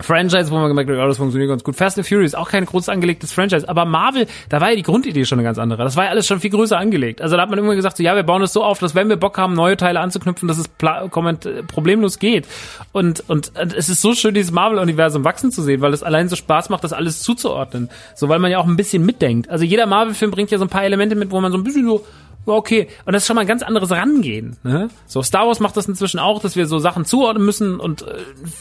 [0.00, 1.76] Franchise, wo man gemerkt hat, ja, das funktioniert ganz gut.
[1.76, 3.68] Fast and Furious, auch kein groß angelegtes Franchise.
[3.68, 5.82] Aber Marvel, da war ja die Grundidee schon eine ganz andere.
[5.84, 7.20] Das war ja alles schon viel größer angelegt.
[7.20, 9.08] Also da hat man immer gesagt, so, ja, wir bauen es so auf, dass wenn
[9.08, 12.46] wir Bock haben, neue Teile anzuknüpfen, dass es äh, problemlos geht.
[12.92, 16.28] Und, und, und es ist so schön, dieses Marvel-Universum wachsen zu sehen, weil es allein
[16.28, 17.90] so Spaß macht, das alles zuzuordnen.
[18.14, 19.50] So, weil man ja auch ein bisschen mitdenkt.
[19.50, 21.84] Also jeder Marvel-Film bringt ja so ein paar Elemente mit, wo man so ein bisschen
[21.84, 22.04] so,
[22.46, 22.88] okay.
[23.04, 24.56] Und das ist schon mal ein ganz anderes Rangehen.
[24.62, 24.88] Ne?
[25.06, 28.04] So, Star Wars macht das inzwischen auch, dass wir so Sachen zuordnen müssen und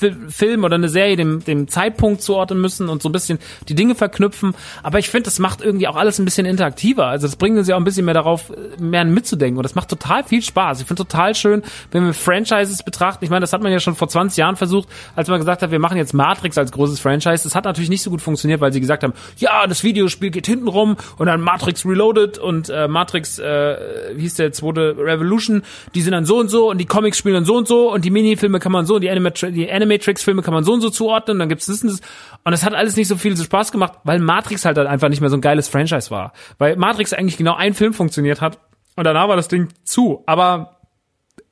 [0.02, 3.76] äh, Film oder eine Serie dem, dem Zeitpunkt zuordnen müssen und so ein bisschen die
[3.76, 4.56] Dinge verknüpfen.
[4.84, 7.08] Aber ich finde, das macht irgendwie auch alles ein bisschen interaktiver.
[7.08, 9.58] Also das bringt uns ja auch ein bisschen mehr darauf, äh, mehr mitzudenken.
[9.58, 10.82] Und das macht total viel Spaß.
[10.82, 13.24] Ich finde total schön, wenn wir Franchises betrachten.
[13.24, 15.72] Ich meine, das hat man ja schon vor 20 Jahren versucht, als man gesagt hat,
[15.72, 17.44] wir machen jetzt Matrix als großes Franchise.
[17.44, 20.48] Das hat natürlich nicht so gut funktioniert, weil sie gesagt haben, ja, das Videospiel geht
[20.48, 24.96] hinten rum und dann Matrix Reloaded und äh, Matrix äh, äh, wie hieß der zweite
[24.98, 25.64] Revolution,
[25.96, 28.06] die sind dann so und so und die Comics spielen dann so und so und
[28.06, 30.90] die Minifilme kann man so und die, Animat die Animatrix-Filme kann man so und so
[30.90, 32.02] zuordnen und dann gibt's das und das.
[32.44, 35.10] Und es hat alles nicht so viel so Spaß gemacht, weil Matrix halt, halt einfach
[35.10, 36.34] nicht mehr so ein geiles Franchise war.
[36.58, 38.60] Weil Matrix eigentlich genau ein Film funktioniert hat
[38.96, 40.24] und danach war das Ding zu.
[40.26, 40.79] Aber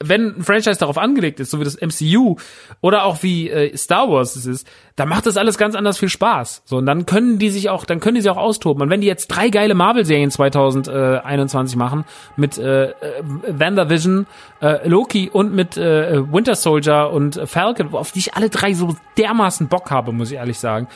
[0.03, 2.35] wenn ein Franchise darauf angelegt ist, so wie das MCU
[2.81, 6.09] oder auch wie äh, Star Wars es ist, dann macht das alles ganz anders viel
[6.09, 6.63] Spaß.
[6.65, 8.83] So und dann können die sich auch, dann können die sich auch austoben.
[8.83, 12.05] Und wenn die jetzt drei geile Marvel-Serien 2021 machen
[12.35, 12.93] mit äh,
[13.47, 14.27] WandaVision,
[14.61, 18.95] äh, Loki und mit äh, Winter Soldier und Falcon, auf die ich alle drei so
[19.17, 20.87] dermaßen Bock habe, muss ich ehrlich sagen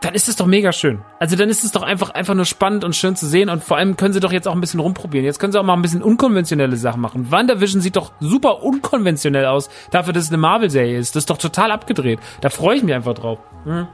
[0.00, 1.00] dann ist es doch mega schön.
[1.18, 3.76] Also dann ist es doch einfach, einfach nur spannend und schön zu sehen und vor
[3.76, 5.24] allem können sie doch jetzt auch ein bisschen rumprobieren.
[5.24, 7.32] Jetzt können sie auch mal ein bisschen unkonventionelle Sachen machen.
[7.32, 11.16] WandaVision sieht doch super unkonventionell aus, dafür, dass es eine Marvel-Serie ist.
[11.16, 12.20] Das ist doch total abgedreht.
[12.40, 13.38] Da freue ich mich einfach drauf.
[13.64, 13.88] Mhm.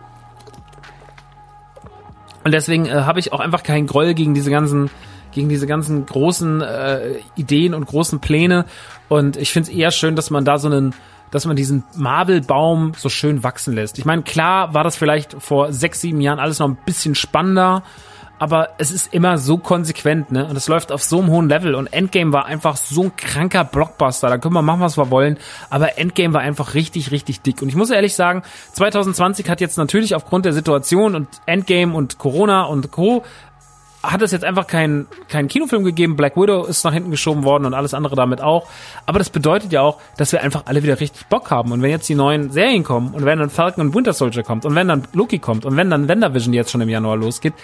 [2.45, 4.91] Und deswegen äh, habe ich auch einfach keinen Groll gegen diese ganzen,
[5.33, 8.67] gegen diese ganzen großen äh, Ideen und großen Pläne.
[9.09, 10.95] Und ich finde es eher schön, dass man da so einen
[11.35, 13.99] dass man diesen Marvel-Baum so schön wachsen lässt.
[13.99, 17.83] Ich meine, klar war das vielleicht vor sechs, sieben Jahren alles noch ein bisschen spannender,
[18.39, 20.47] aber es ist immer so konsequent, ne?
[20.47, 21.75] Und es läuft auf so einem hohen Level.
[21.75, 24.29] Und Endgame war einfach so ein kranker Blockbuster.
[24.29, 25.39] Da können wir machen, was wir wollen.
[25.71, 27.63] Aber Endgame war einfach richtig, richtig dick.
[27.63, 28.43] Und ich muss ehrlich sagen,
[28.73, 33.25] 2020 hat jetzt natürlich aufgrund der Situation und Endgame und Corona und Co
[34.13, 36.17] hat es jetzt einfach keinen keinen Kinofilm gegeben.
[36.17, 38.67] Black Widow ist nach hinten geschoben worden und alles andere damit auch.
[39.07, 41.73] Aber das bedeutet ja auch, dass wir einfach alle wieder richtig Bock haben.
[41.73, 44.65] Und wenn jetzt die neuen Serien kommen und wenn dann Falcon und Winter Soldier kommt
[44.65, 47.55] und wenn dann Loki kommt und wenn dann WandaVision jetzt schon im Januar losgeht,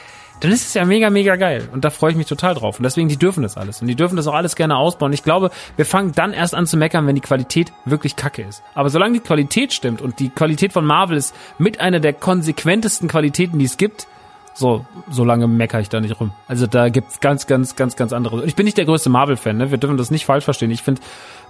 [0.40, 1.68] dann ist es ja mega, mega geil.
[1.72, 2.78] Und da freue ich mich total drauf.
[2.78, 3.82] Und deswegen, die dürfen das alles.
[3.82, 5.12] Und die dürfen das auch alles gerne ausbauen.
[5.12, 8.62] Ich glaube, wir fangen dann erst an zu meckern, wenn die Qualität wirklich kacke ist.
[8.74, 13.08] Aber solange die Qualität stimmt und die Qualität von Marvel ist mit einer der konsequentesten
[13.08, 14.06] Qualitäten, die es gibt,
[14.54, 16.32] so, so lange meckere ich da nicht rum.
[16.48, 18.44] Also da gibt's ganz, ganz, ganz, ganz andere.
[18.44, 19.70] Ich bin nicht der größte Marvel-Fan, ne?
[19.70, 20.70] Wir dürfen das nicht falsch verstehen.
[20.70, 21.00] Ich finde,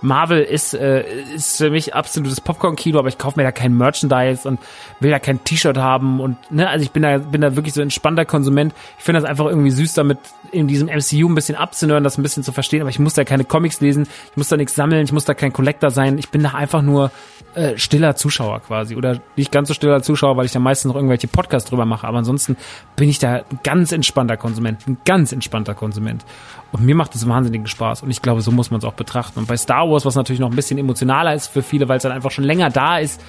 [0.03, 4.49] Marvel ist, äh, ist für mich absolutes Popcorn-Kino, aber ich kaufe mir da kein Merchandise
[4.49, 4.59] und
[5.01, 7.83] will da kein T-Shirt haben und ne, also ich bin da, bin da wirklich so
[7.83, 8.75] entspannter Konsument.
[8.99, 10.19] Ich finde das einfach irgendwie süß, damit
[10.53, 13.25] in diesem MCU ein bisschen abzunören, das ein bisschen zu verstehen, aber ich muss da
[13.25, 16.19] keine Comics lesen, ich muss da nichts sammeln, ich muss da kein Collector sein.
[16.19, 17.11] Ich bin da einfach nur
[17.55, 20.97] äh, stiller Zuschauer quasi oder nicht ganz so stiller Zuschauer, weil ich da meistens noch
[20.97, 22.57] irgendwelche Podcasts drüber mache, aber ansonsten
[22.97, 26.25] bin ich da ein ganz entspannter Konsument, ein ganz entspannter Konsument.
[26.72, 29.40] Und mir macht es wahnsinnigen Spaß und ich glaube, so muss man es auch betrachten.
[29.40, 32.04] Und bei Star Wars, was natürlich noch ein bisschen emotionaler ist für viele, weil es
[32.04, 33.20] dann einfach schon länger da ist,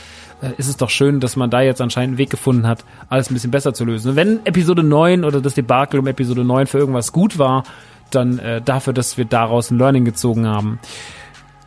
[0.42, 3.32] äh, ist es doch schön, dass man da jetzt anscheinend einen Weg gefunden hat, alles
[3.32, 4.12] ein bisschen besser zu lösen.
[4.12, 7.64] Und wenn Episode 9 oder das Debakel um Episode 9 für irgendwas gut war,
[8.12, 10.80] dann äh, dafür, dass wir daraus ein Learning gezogen haben.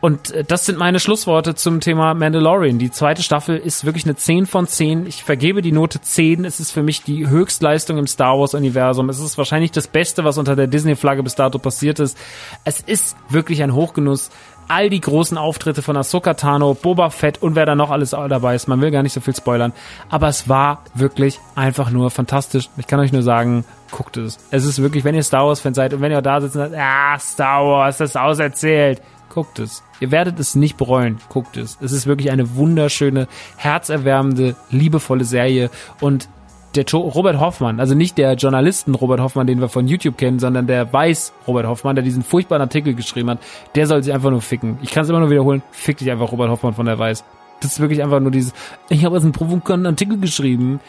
[0.01, 2.77] Und äh, das sind meine Schlussworte zum Thema Mandalorian.
[2.77, 5.07] Die zweite Staffel ist wirklich eine 10 von 10.
[5.07, 6.45] Ich vergebe die Note 10.
[6.45, 9.09] Es ist für mich die Höchstleistung im Star Wars Universum.
[9.09, 12.17] Es ist wahrscheinlich das Beste, was unter der Disney Flagge bis dato passiert ist.
[12.63, 14.29] Es ist wirklich ein Hochgenuss
[14.67, 18.55] all die großen Auftritte von Ahsoka Tano, Boba Fett und wer da noch alles dabei
[18.55, 18.67] ist.
[18.67, 19.73] Man will gar nicht so viel spoilern.
[20.09, 22.69] Aber es war wirklich einfach nur fantastisch.
[22.77, 24.37] Ich kann euch nur sagen, guckt es.
[24.51, 26.63] Es ist wirklich, wenn ihr Star Wars Fan seid und wenn ihr da sitzt und
[26.63, 29.01] sagt, ah, Star Wars, das ist auserzählt.
[29.35, 29.83] Guckt es.
[29.99, 31.17] Ihr werdet es nicht bereuen.
[31.27, 31.77] Guckt es.
[31.81, 35.69] Es ist wirklich eine wunderschöne, herzerwärmende, liebevolle Serie
[35.99, 36.29] und
[36.73, 40.67] der Robert Hoffmann, also nicht der Journalisten Robert Hoffmann, den wir von YouTube kennen, sondern
[40.67, 43.39] der Weiß Robert Hoffmann, der diesen furchtbaren Artikel geschrieben hat,
[43.75, 44.77] der soll sich einfach nur ficken.
[44.81, 47.25] Ich kann es immer nur wiederholen, fick dich einfach Robert Hoffmann von der Weiß.
[47.59, 48.53] Das ist wirklich einfach nur dieses,
[48.87, 50.79] ich habe jetzt einen provokanten Artikel geschrieben.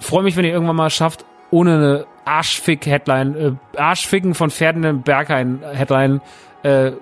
[0.00, 6.20] Freue mich, wenn ihr irgendwann mal schafft, ohne eine Arschfick-Headline, äh, Arschficken von Ferdinand Berghain-Headline,
[6.62, 6.92] äh,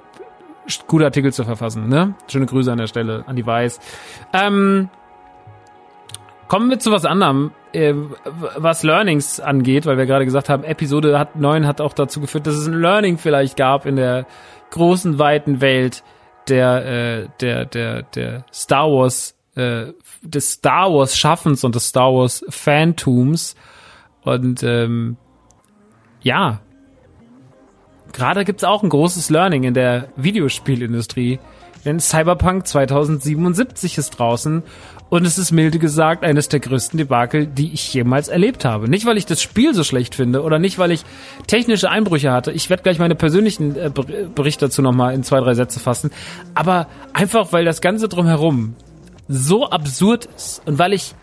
[0.86, 2.14] gute Artikel zu verfassen, ne?
[2.28, 3.80] Schöne Grüße an der Stelle an die Weiß.
[4.32, 4.88] Ähm,
[6.48, 7.94] kommen wir zu was anderem, äh,
[8.56, 12.46] was Learnings angeht, weil wir gerade gesagt haben, Episode hat, 9 hat auch dazu geführt,
[12.46, 14.26] dass es ein Learning vielleicht gab in der
[14.70, 16.02] großen, weiten Welt
[16.48, 19.86] der, äh, der, der, der Star Wars, äh,
[20.22, 23.54] des Star Wars Schaffens und des Star Wars Fantums.
[24.22, 25.16] Und ähm,
[26.22, 26.60] ja,
[28.14, 31.38] gerade gibt's auch ein großes Learning in der Videospielindustrie.
[31.84, 34.62] Denn Cyberpunk 2077 ist draußen
[35.10, 38.88] und es ist milde gesagt eines der größten Debakel, die ich jemals erlebt habe.
[38.88, 41.04] Nicht, weil ich das Spiel so schlecht finde oder nicht, weil ich
[41.46, 42.52] technische Einbrüche hatte.
[42.52, 43.90] Ich werde gleich meine persönlichen äh,
[44.34, 46.10] Berichte dazu nochmal in zwei, drei Sätze fassen.
[46.54, 48.76] Aber einfach, weil das Ganze drumherum
[49.28, 51.14] so absurd ist und weil ich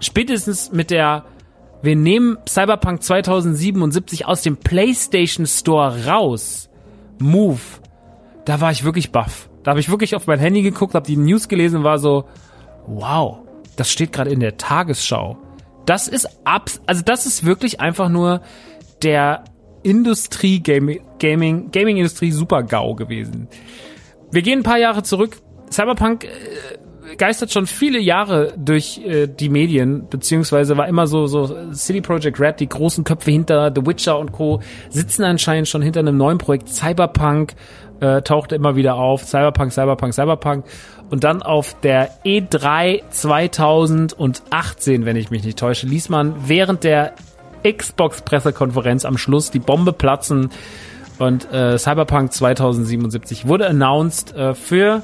[0.00, 1.24] spätestens mit der
[1.82, 6.68] wir nehmen Cyberpunk 2077 aus dem PlayStation Store raus.
[7.18, 7.60] Move.
[8.44, 9.48] Da war ich wirklich baff.
[9.62, 12.24] Da habe ich wirklich auf mein Handy geguckt, habe die News gelesen und war so,
[12.86, 13.38] wow,
[13.76, 15.38] das steht gerade in der Tagesschau.
[15.86, 18.42] Das ist abs also das ist wirklich einfach nur
[19.02, 19.44] der
[19.82, 23.48] Industrie Gaming Gaming Gaming Industrie Super GAU gewesen.
[24.30, 25.36] Wir gehen ein paar Jahre zurück.
[25.70, 26.28] Cyberpunk äh,
[27.16, 32.38] geistert schon viele Jahre durch äh, die Medien, beziehungsweise war immer so, so City Project
[32.40, 34.60] Red, die großen Köpfe hinter The Witcher und Co.
[34.90, 36.68] sitzen anscheinend schon hinter einem neuen Projekt.
[36.68, 37.54] Cyberpunk
[38.00, 39.24] äh, taucht immer wieder auf.
[39.24, 40.64] Cyberpunk, Cyberpunk, Cyberpunk.
[41.10, 47.14] Und dann auf der E3 2018, wenn ich mich nicht täusche, ließ man während der
[47.64, 50.50] Xbox-Pressekonferenz am Schluss die Bombe platzen.
[51.18, 55.02] Und äh, Cyberpunk 2077 wurde announced äh, für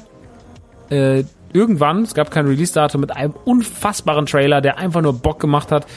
[0.89, 1.23] äh,
[1.55, 5.87] irgendwann, es gab kein Release-Datum, mit einem unfassbaren Trailer, der einfach nur Bock gemacht hat.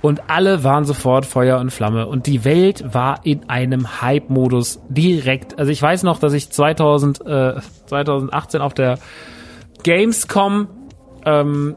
[0.00, 2.08] Und alle waren sofort Feuer und Flamme.
[2.08, 5.58] Und die Welt war in einem Hype-Modus direkt.
[5.58, 8.98] Also ich weiß noch, dass ich 2000, äh, 2018 auf der
[9.84, 10.66] Gamescom
[11.24, 11.76] ähm,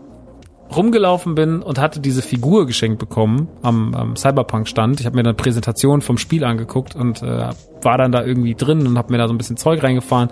[0.73, 4.99] rumgelaufen bin und hatte diese Figur geschenkt bekommen am, am Cyberpunk-Stand.
[4.99, 7.49] Ich habe mir eine Präsentation vom Spiel angeguckt und äh,
[7.82, 10.30] war dann da irgendwie drin und habe mir da so ein bisschen Zeug reingefahren.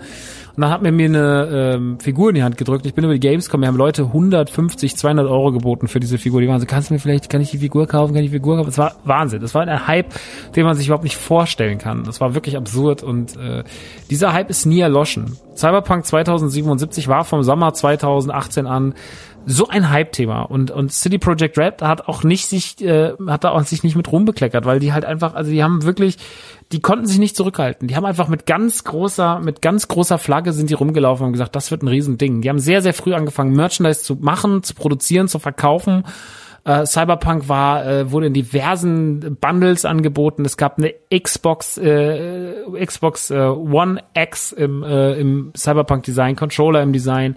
[0.56, 2.86] Und dann hat mir mir eine ähm, Figur in die Hand gedrückt.
[2.86, 6.40] Ich bin über die Gamescom, mir haben Leute 150, 200 Euro geboten für diese Figur.
[6.40, 8.36] Die waren so, kannst du mir vielleicht, kann ich die Figur kaufen, kann ich die
[8.36, 8.66] Figur kaufen?
[8.66, 9.40] Das war Wahnsinn.
[9.40, 10.12] Das war ein Hype,
[10.54, 12.04] den man sich überhaupt nicht vorstellen kann.
[12.04, 13.64] Das war wirklich absurd und äh,
[14.10, 15.36] dieser Hype ist nie erloschen.
[15.56, 18.94] Cyberpunk 2077 war vom Sommer 2018 an
[19.46, 23.50] so ein Hype-Thema und und City Project Red hat auch nicht sich äh, hat da
[23.50, 26.18] auch sich nicht mit rumbekleckert, weil die halt einfach also die haben wirklich
[26.72, 27.88] die konnten sich nicht zurückhalten.
[27.88, 31.54] Die haben einfach mit ganz großer mit ganz großer Flagge sind die rumgelaufen und gesagt,
[31.56, 32.40] das wird ein Riesending.
[32.40, 36.04] Die haben sehr sehr früh angefangen Merchandise zu machen, zu produzieren, zu verkaufen.
[36.64, 40.44] Äh, Cyberpunk war äh, wurde in diversen Bundles angeboten.
[40.44, 46.82] Es gab eine Xbox äh, Xbox äh, One X im äh, im Cyberpunk Design, Controller
[46.82, 47.36] im Design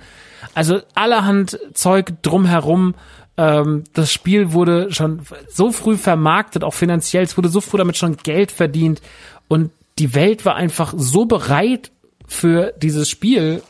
[0.54, 2.96] also allerhand Zeug drumherum.
[3.38, 7.24] Ähm, das Spiel wurde schon so früh vermarktet, auch finanziell.
[7.24, 9.02] Es wurde so früh damit schon Geld verdient.
[9.48, 11.92] Und die Welt war einfach so bereit
[12.28, 13.62] für dieses Spiel,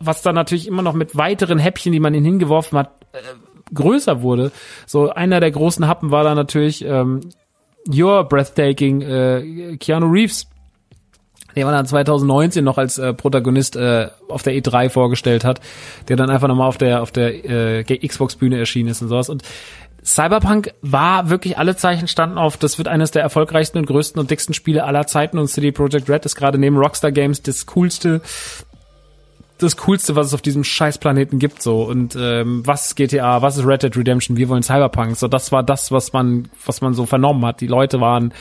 [0.00, 3.18] was dann natürlich immer noch mit weiteren Häppchen, die man ihnen hingeworfen hat, äh,
[3.74, 4.52] größer wurde.
[4.86, 7.20] So einer der großen Happen war dann natürlich ähm,
[7.92, 10.46] Your Breathtaking äh, Keanu Reeves
[11.56, 15.60] den man dann 2019 noch als äh, Protagonist äh, auf der E3 vorgestellt hat,
[16.08, 19.28] der dann einfach nochmal auf der auf der äh, Xbox-Bühne erschienen ist und sowas.
[19.28, 19.42] Und
[20.04, 24.30] Cyberpunk war wirklich alle Zeichen standen auf, das wird eines der erfolgreichsten und größten und
[24.30, 28.20] dicksten Spiele aller Zeiten und CD Projekt Red ist gerade neben Rockstar Games das coolste
[29.62, 31.82] das Coolste, was es auf diesem Scheißplaneten gibt, so.
[31.82, 35.16] Und ähm, was ist GTA, was ist Red Dead Redemption, wir wollen Cyberpunk.
[35.16, 37.60] So, das war das, was man, was man so vernommen hat.
[37.60, 38.32] Die Leute waren,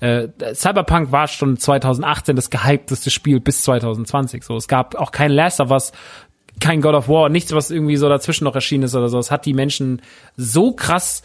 [0.00, 4.42] äh, Cyberpunk war schon 2018 das gehypteste Spiel bis 2020.
[4.42, 5.92] So, es gab auch kein Last of Us,
[6.60, 9.18] kein God of War, nichts, was irgendwie so dazwischen noch erschienen ist oder so.
[9.18, 10.02] Es hat die Menschen
[10.36, 11.22] so krass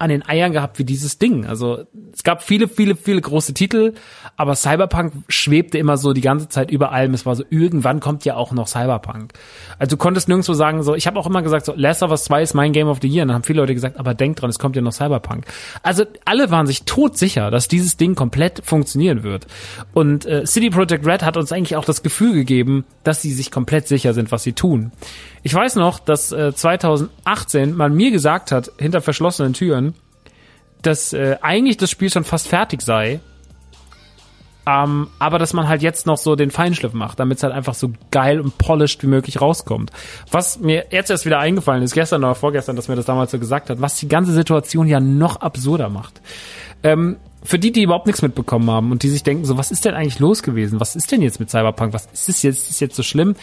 [0.00, 1.46] an den Eiern gehabt wie dieses Ding.
[1.46, 3.92] Also es gab viele, viele, viele große Titel,
[4.36, 7.12] aber Cyberpunk schwebte immer so die ganze Zeit über allem.
[7.12, 9.34] Es war so, irgendwann kommt ja auch noch Cyberpunk.
[9.78, 12.24] Also du konntest nirgendwo sagen, so, ich habe auch immer gesagt, so, Last of Us
[12.24, 13.22] 2 ist mein Game of the Year.
[13.22, 15.44] Und dann haben viele Leute gesagt, aber denk dran, es kommt ja noch Cyberpunk.
[15.82, 19.46] Also alle waren sich todsicher, dass dieses Ding komplett funktionieren wird.
[19.92, 23.50] Und äh, City Project Red hat uns eigentlich auch das Gefühl gegeben, dass sie sich
[23.50, 24.92] komplett sicher sind, was sie tun.
[25.42, 29.89] Ich weiß noch, dass äh, 2018 man mir gesagt hat, hinter verschlossenen Türen,
[30.82, 33.20] dass äh, eigentlich das Spiel schon fast fertig sei,
[34.66, 37.74] ähm, aber dass man halt jetzt noch so den Feinschliff macht, damit es halt einfach
[37.74, 39.90] so geil und polished wie möglich rauskommt.
[40.30, 43.38] Was mir jetzt erst wieder eingefallen ist, gestern oder vorgestern, dass mir das damals so
[43.38, 46.20] gesagt hat, was die ganze Situation ja noch absurder macht.
[46.82, 49.86] Ähm, für die, die überhaupt nichts mitbekommen haben und die sich denken, so, was ist
[49.86, 50.78] denn eigentlich los gewesen?
[50.78, 51.94] Was ist denn jetzt mit Cyberpunk?
[51.94, 52.68] Was ist es jetzt?
[52.68, 53.34] Ist jetzt so schlimm?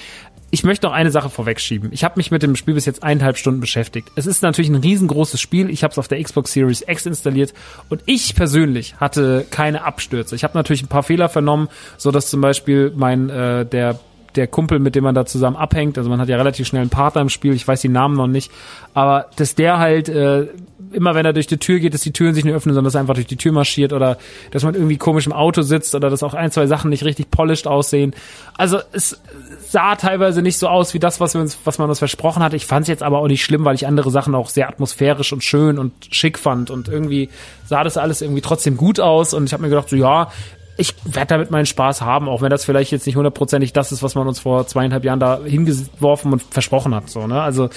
[0.49, 1.91] Ich möchte noch eine Sache vorwegschieben.
[1.91, 4.09] Ich habe mich mit dem Spiel bis jetzt eineinhalb Stunden beschäftigt.
[4.15, 5.69] Es ist natürlich ein riesengroßes Spiel.
[5.69, 7.53] Ich habe es auf der Xbox Series X installiert
[7.89, 10.35] und ich persönlich hatte keine Abstürze.
[10.35, 11.67] Ich habe natürlich ein paar Fehler vernommen,
[11.97, 13.99] so dass zum Beispiel mein äh, der
[14.35, 16.91] der Kumpel, mit dem man da zusammen abhängt, also man hat ja relativ schnell einen
[16.91, 18.51] Partner im Spiel, ich weiß die Namen noch nicht,
[18.93, 20.47] aber dass der halt äh,
[20.91, 22.95] immer wenn er durch die Tür geht, dass die Türen sich nicht öffnen, sondern dass
[22.95, 24.17] er einfach durch die Tür marschiert oder
[24.51, 27.31] dass man irgendwie komisch im Auto sitzt oder dass auch ein, zwei Sachen nicht richtig
[27.31, 28.13] polished aussehen.
[28.57, 29.19] Also es
[29.67, 32.55] sah teilweise nicht so aus wie das, was, wir uns, was man uns versprochen hatte.
[32.55, 35.33] Ich fand es jetzt aber auch nicht schlimm, weil ich andere Sachen auch sehr atmosphärisch
[35.33, 37.29] und schön und schick fand und irgendwie
[37.65, 40.31] sah das alles irgendwie trotzdem gut aus und ich habe mir gedacht, so ja,
[40.77, 44.03] ich werde damit meinen Spaß haben, auch wenn das vielleicht jetzt nicht hundertprozentig das ist,
[44.03, 47.09] was man uns vor zweieinhalb Jahren da hingeworfen und versprochen hat.
[47.09, 47.41] So, ne?
[47.41, 47.69] Also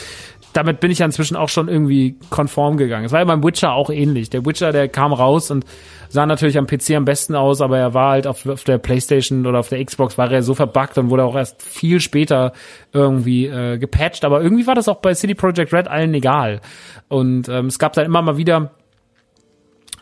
[0.52, 3.04] damit bin ich ja inzwischen auch schon irgendwie konform gegangen.
[3.04, 4.30] Es war ja beim Witcher auch ähnlich.
[4.30, 5.64] Der Witcher, der kam raus und
[6.08, 9.46] sah natürlich am PC am besten aus, aber er war halt auf, auf der Playstation
[9.46, 12.52] oder auf der Xbox war er so verbuggt und wurde auch erst viel später
[12.92, 14.24] irgendwie äh, gepatcht.
[14.24, 16.60] Aber irgendwie war das auch bei City Project Red allen egal.
[17.08, 18.72] Und ähm, es gab dann immer mal wieder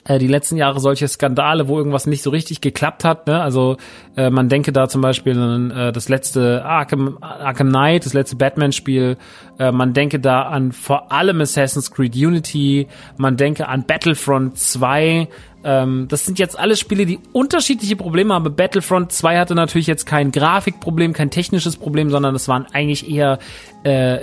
[0.09, 3.27] äh, die letzten Jahre solche Skandale, wo irgendwas nicht so richtig geklappt hat.
[3.27, 3.41] Ne?
[3.41, 3.77] Also
[4.17, 8.37] äh, man denke da zum Beispiel an äh, das letzte Arkham, Arkham Knight, das letzte
[8.37, 9.19] Batman-Spiel.
[9.59, 12.87] Äh, man denke da an vor allem Assassin's Creed Unity.
[13.17, 15.29] Man denke an Battlefront 2.
[15.65, 18.55] Ähm, das sind jetzt alles Spiele, die unterschiedliche Probleme haben.
[18.55, 23.41] Battlefront 2 hatte natürlich jetzt kein Grafikproblem, kein technisches Problem, sondern es waren eigentlich eher
[23.83, 24.19] äh,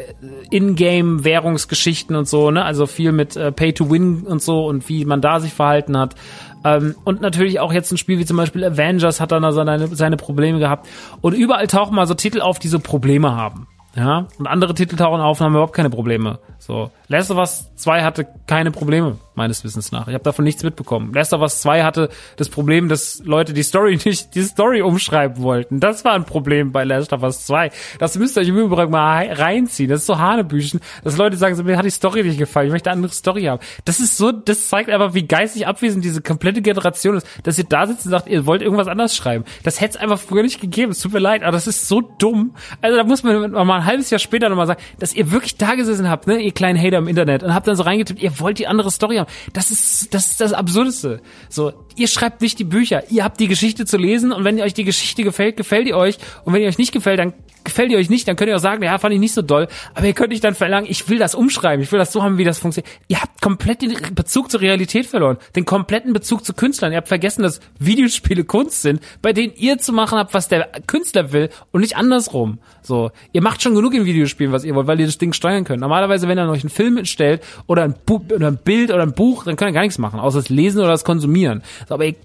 [0.50, 2.64] Ingame-Währungsgeschichten und so, ne?
[2.64, 6.16] Also viel mit äh, Pay-to-Win und so und wie man da sich verhalten hat.
[6.64, 10.16] Ähm, und natürlich auch jetzt ein Spiel wie zum Beispiel Avengers hat dann seine, seine
[10.16, 10.88] Probleme gehabt.
[11.20, 13.68] Und überall tauchen mal so Titel auf, die so Probleme haben.
[13.96, 16.40] Ja, und andere Titel tauchen auf und haben überhaupt keine Probleme.
[16.60, 20.08] So, Last of Us 2 hatte keine Probleme, meines Wissens nach.
[20.08, 21.14] Ich habe davon nichts mitbekommen.
[21.14, 25.42] Last of Us 2 hatte das Problem, dass Leute die Story nicht, die Story umschreiben
[25.42, 25.80] wollten.
[25.80, 27.72] Das war ein Problem bei Last of Us 2.
[28.00, 29.90] Das müsst ihr euch im Übrigen mal reinziehen.
[29.90, 32.90] Das ist so Hanebüchen, dass Leute sagen, mir hat die Story nicht gefallen, ich möchte
[32.90, 33.62] eine andere Story haben.
[33.86, 37.66] Das ist so, das zeigt einfach, wie geistig abwesend diese komplette Generation ist, dass ihr
[37.66, 39.46] da sitzt und sagt, ihr wollt irgendwas anders schreiben.
[39.64, 40.92] Das hätte es einfach früher nicht gegeben.
[40.92, 42.56] Es tut mir leid, aber das ist so dumm.
[42.82, 45.76] Also da muss man mal ein halbes Jahr später nochmal sagen, dass ihr wirklich da
[45.76, 48.60] gesessen habt, ne, ihr kleinen Hater im Internet und habt dann so reingetippt, ihr wollt
[48.60, 49.30] die andere Story haben.
[49.54, 51.22] Das ist, das ist das Absurdeste.
[51.50, 54.74] So, ihr schreibt nicht die Bücher, ihr habt die Geschichte zu lesen und wenn euch
[54.74, 57.34] die Geschichte gefällt, gefällt ihr euch und wenn ihr euch nicht gefällt, dann
[57.66, 59.68] gefällt ihr euch nicht, dann könnt ihr auch sagen, ja, fand ich nicht so doll,
[59.94, 62.38] aber ihr könnt nicht dann verlangen, ich will das umschreiben, ich will das so haben,
[62.38, 62.92] wie das funktioniert.
[63.08, 66.94] Ihr habt komplett den Bezug zur Realität verloren, den kompletten Bezug zu Künstlern.
[66.94, 70.70] Ihr habt vergessen, dass Videospiele Kunst sind, bei denen ihr zu machen habt, was der
[70.88, 72.60] Künstler will und nicht andersrum.
[72.82, 75.64] So, ihr macht schon genug in Videospielen, was ihr wollt, weil ihr das Ding steuern
[75.64, 75.82] könnt.
[75.82, 79.44] Normalerweise, wenn ihr euch einen Film entstellt oder ein, oder ein Bild oder ein Buch,
[79.44, 81.64] dann könnt ihr gar nichts machen, außer das Lesen oder das Konsumieren.
[81.88, 82.16] So, aber ihr,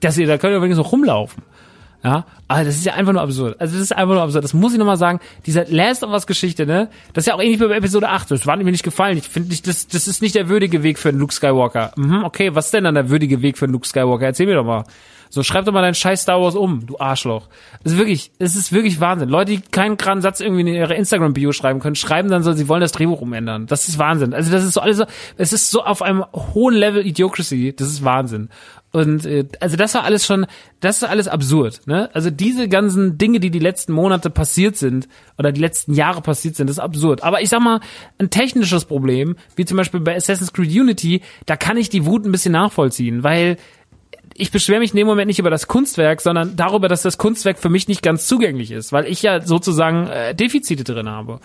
[0.00, 1.42] dass ihr, da könnt ihr übrigens noch rumlaufen.
[2.04, 3.60] Ja, aber das ist ja einfach nur absurd.
[3.60, 4.44] Also das ist einfach nur absurd.
[4.44, 5.18] Das muss ich nochmal sagen.
[5.46, 6.88] Dieser Last of Us Geschichte, ne?
[7.12, 8.30] Das ist ja auch ähnlich wie bei Episode 8.
[8.30, 9.18] Das war mir nicht gefallen.
[9.18, 11.92] Ich finde nicht, das, das ist nicht der würdige Weg für einen Luke Skywalker.
[11.96, 14.26] Mhm, okay, was ist denn dann der würdige Weg für einen Luke Skywalker?
[14.26, 14.84] Erzähl mir doch mal.
[15.30, 17.48] So, schreib doch mal deinen scheiß Star Wars um, du Arschloch.
[17.82, 19.28] Das ist wirklich, es ist wirklich Wahnsinn.
[19.28, 22.68] Leute, die keinen geraden Satz irgendwie in ihre Instagram-Bio schreiben können, schreiben dann so, sie
[22.68, 23.66] wollen das Drehbuch umändern.
[23.66, 24.32] Das ist Wahnsinn.
[24.32, 25.04] Also das ist so alles so,
[25.36, 27.74] es ist so auf einem hohen Level Idiocracy.
[27.76, 28.48] Das ist Wahnsinn.
[28.98, 30.46] Und äh, also das war alles schon,
[30.80, 31.86] das ist alles absurd.
[31.86, 32.10] Ne?
[32.14, 36.56] Also diese ganzen Dinge, die die letzten Monate passiert sind oder die letzten Jahre passiert
[36.56, 37.22] sind, das ist absurd.
[37.22, 37.80] Aber ich sag mal,
[38.18, 42.24] ein technisches Problem, wie zum Beispiel bei Assassin's Creed Unity, da kann ich die Wut
[42.24, 43.56] ein bisschen nachvollziehen, weil
[44.34, 47.58] ich beschwere mich in dem Moment nicht über das Kunstwerk, sondern darüber, dass das Kunstwerk
[47.58, 51.40] für mich nicht ganz zugänglich ist, weil ich ja sozusagen äh, Defizite drin habe.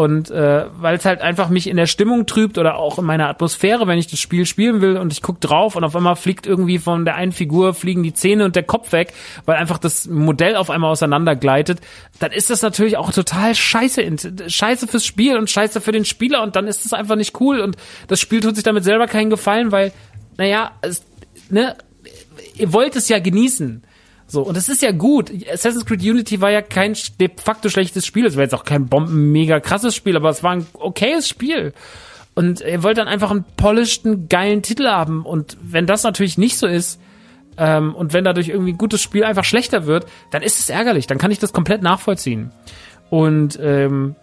[0.00, 3.28] Und äh, weil es halt einfach mich in der Stimmung trübt oder auch in meiner
[3.28, 6.46] Atmosphäre, wenn ich das Spiel spielen will und ich guck drauf und auf einmal fliegt
[6.46, 9.12] irgendwie von der einen Figur fliegen die Zähne und der Kopf weg,
[9.44, 11.82] weil einfach das Modell auf einmal auseinandergleitet,
[12.18, 14.02] dann ist das natürlich auch total scheiße,
[14.48, 17.60] scheiße fürs Spiel und scheiße für den Spieler und dann ist es einfach nicht cool
[17.60, 17.76] und
[18.08, 19.92] das Spiel tut sich damit selber keinen Gefallen, weil,
[20.38, 21.04] naja, es,
[21.50, 21.76] ne,
[22.56, 23.82] ihr wollt es ja genießen.
[24.30, 25.32] So, und es ist ja gut.
[25.52, 28.26] Assassin's Creed Unity war ja kein de facto schlechtes Spiel.
[28.26, 31.72] Es war jetzt auch kein bomben mega krasses Spiel, aber es war ein okayes Spiel.
[32.36, 35.26] Und ihr wollt dann einfach einen polishten, geilen Titel haben.
[35.26, 37.00] Und wenn das natürlich nicht so ist,
[37.58, 41.08] ähm, und wenn dadurch irgendwie ein gutes Spiel einfach schlechter wird, dann ist es ärgerlich.
[41.08, 42.52] Dann kann ich das komplett nachvollziehen.
[43.10, 44.14] Und ähm,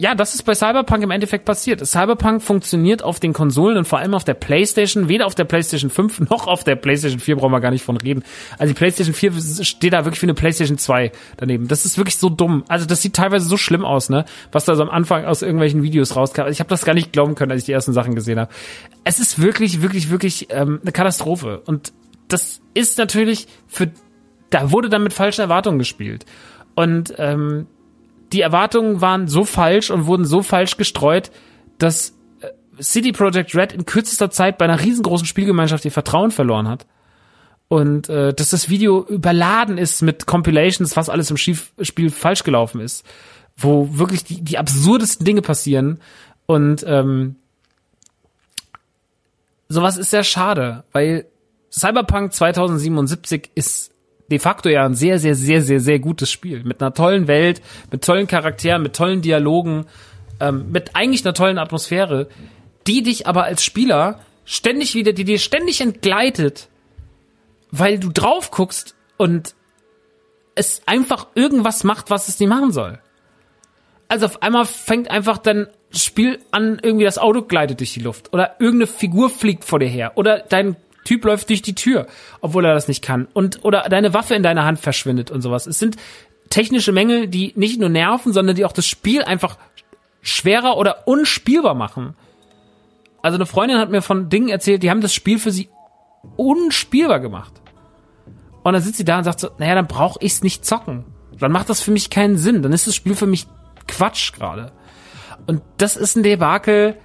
[0.00, 1.86] ja, das ist bei Cyberpunk im Endeffekt passiert.
[1.86, 5.90] Cyberpunk funktioniert auf den Konsolen und vor allem auf der PlayStation, weder auf der PlayStation
[5.90, 8.24] 5 noch auf der PlayStation 4 brauchen wir gar nicht von reden.
[8.56, 9.32] Also die PlayStation 4
[9.62, 11.68] steht da wirklich wie eine PlayStation 2 daneben.
[11.68, 12.64] Das ist wirklich so dumm.
[12.66, 14.24] Also das sieht teilweise so schlimm aus, ne?
[14.52, 16.46] Was da so am Anfang aus irgendwelchen Videos rauskam.
[16.48, 18.50] Ich habe das gar nicht glauben können, als ich die ersten Sachen gesehen habe.
[19.04, 21.60] Es ist wirklich, wirklich, wirklich ähm, eine Katastrophe.
[21.66, 21.92] Und
[22.26, 23.90] das ist natürlich für,
[24.48, 26.24] da wurde dann mit falschen Erwartungen gespielt.
[26.74, 27.66] Und ähm,
[28.32, 31.30] die Erwartungen waren so falsch und wurden so falsch gestreut,
[31.78, 36.68] dass äh, City Project Red in kürzester Zeit bei einer riesengroßen Spielgemeinschaft ihr Vertrauen verloren
[36.68, 36.86] hat.
[37.68, 42.80] Und äh, dass das Video überladen ist mit Compilations, was alles im Spiel falsch gelaufen
[42.80, 43.04] ist.
[43.56, 46.00] Wo wirklich die, die absurdesten Dinge passieren.
[46.46, 47.36] Und ähm,
[49.68, 51.26] sowas ist sehr schade, weil
[51.70, 53.92] Cyberpunk 2077 ist
[54.30, 56.62] de facto ja ein sehr, sehr, sehr, sehr, sehr gutes Spiel.
[56.64, 57.60] Mit einer tollen Welt,
[57.90, 59.86] mit tollen Charakteren, mit tollen Dialogen,
[60.40, 62.28] ähm, mit eigentlich einer tollen Atmosphäre,
[62.86, 66.68] die dich aber als Spieler ständig wieder, die dir ständig entgleitet,
[67.70, 69.54] weil du drauf guckst und
[70.54, 72.98] es einfach irgendwas macht, was es nicht machen soll.
[74.08, 78.32] Also auf einmal fängt einfach dann Spiel an, irgendwie das Auto gleitet durch die Luft
[78.32, 82.06] oder irgendeine Figur fliegt vor dir her oder dein Typ läuft durch die Tür,
[82.40, 83.28] obwohl er das nicht kann.
[83.32, 85.66] Und, oder deine Waffe in deiner Hand verschwindet und sowas.
[85.66, 85.96] Es sind
[86.50, 89.56] technische Mängel, die nicht nur nerven, sondern die auch das Spiel einfach
[90.20, 92.14] schwerer oder unspielbar machen.
[93.22, 95.68] Also eine Freundin hat mir von Dingen erzählt, die haben das Spiel für sie
[96.36, 97.52] unspielbar gemacht.
[98.62, 101.04] Und dann sitzt sie da und sagt so, naja, dann brauche ich es nicht zocken.
[101.38, 102.62] Dann macht das für mich keinen Sinn.
[102.62, 103.46] Dann ist das Spiel für mich
[103.88, 104.72] Quatsch gerade.
[105.46, 106.96] Und das ist ein Debakel.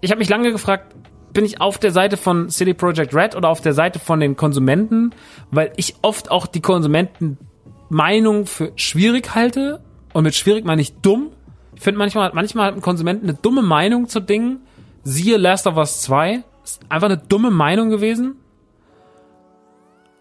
[0.00, 0.94] Ich habe mich lange gefragt,
[1.32, 4.36] bin ich auf der Seite von City Project Red oder auf der Seite von den
[4.36, 5.12] Konsumenten,
[5.50, 9.80] weil ich oft auch die Konsumentenmeinung für schwierig halte.
[10.12, 11.30] Und mit schwierig meine ich dumm.
[11.74, 14.60] Ich finde manchmal, manchmal hat ein Konsument eine dumme Meinung zu Dingen.
[15.04, 16.42] Siehe Last of Us 2.
[16.64, 18.36] Ist einfach eine dumme Meinung gewesen.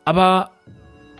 [0.06, 0.52] Aber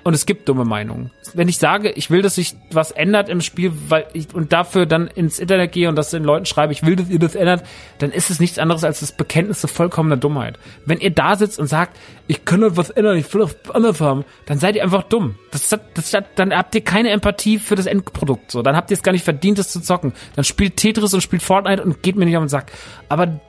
[0.10, 1.12] und es gibt dumme Meinungen.
[1.36, 4.88] Wenn ich sage, ich will, dass sich was ändert im Spiel, weil ich und dafür
[4.88, 7.64] dann ins Internet gehe und das den Leuten schreibe, ich will, dass ihr das ändert,
[8.00, 10.58] dann ist es nichts anderes als das Bekenntnis zu vollkommener Dummheit.
[10.84, 11.96] Wenn ihr da sitzt und sagt,
[12.26, 15.36] ich kann doch was ändern, ich will das anders haben, dann seid ihr einfach dumm.
[15.52, 18.50] Das, das, das, dann habt ihr keine Empathie für das Endprodukt.
[18.50, 20.14] So, dann habt ihr es gar nicht verdient, das zu zocken.
[20.36, 22.72] Dann spielt Tetris und spielt Fortnite und geht mir nicht auf den Sack.
[23.10, 23.40] Aber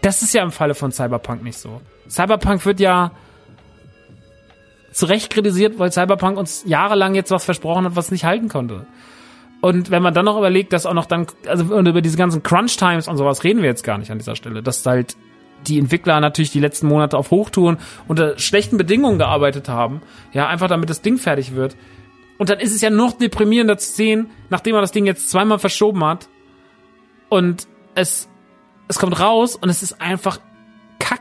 [0.00, 1.80] das ist ja im Falle von Cyberpunk nicht so.
[2.08, 3.12] Cyberpunk wird ja
[4.92, 8.86] zu Recht kritisiert, weil Cyberpunk uns jahrelang jetzt was versprochen hat, was nicht halten konnte.
[9.60, 12.76] Und wenn man dann noch überlegt, dass auch noch dann, also über diese ganzen Crunch
[12.76, 15.16] Times und sowas reden wir jetzt gar nicht an dieser Stelle, dass halt
[15.66, 17.78] die Entwickler natürlich die letzten Monate auf Hochtouren
[18.08, 21.76] unter schlechten Bedingungen gearbeitet haben, ja, einfach damit das Ding fertig wird.
[22.38, 25.60] Und dann ist es ja noch deprimierender zu sehen, nachdem man das Ding jetzt zweimal
[25.60, 26.28] verschoben hat
[27.28, 28.28] und es,
[28.88, 30.40] es kommt raus und es ist einfach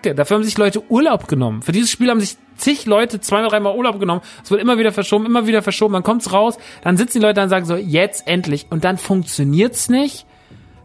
[0.02, 0.16] Kacke.
[0.16, 1.62] Dafür haben sich Leute Urlaub genommen.
[1.62, 4.22] Für dieses Spiel haben sich zig Leute zweimal, dreimal Urlaub genommen.
[4.44, 5.94] Es wird immer wieder verschoben, immer wieder verschoben.
[5.94, 8.68] Dann kommt's raus, dann sitzen die Leute und sagen so, jetzt endlich.
[8.70, 10.26] Und dann funktioniert's nicht.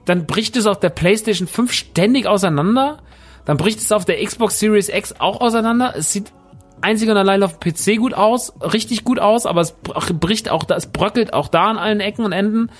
[0.05, 2.99] Dann bricht es auf der PlayStation 5 ständig auseinander.
[3.45, 5.95] Dann bricht es auf der Xbox Series X auch auseinander.
[5.97, 6.33] Es sieht
[6.81, 9.75] einzig und allein auf dem PC gut aus, richtig gut aus, aber es
[10.21, 12.71] bricht auch da, es bröckelt auch da an allen Ecken und Enden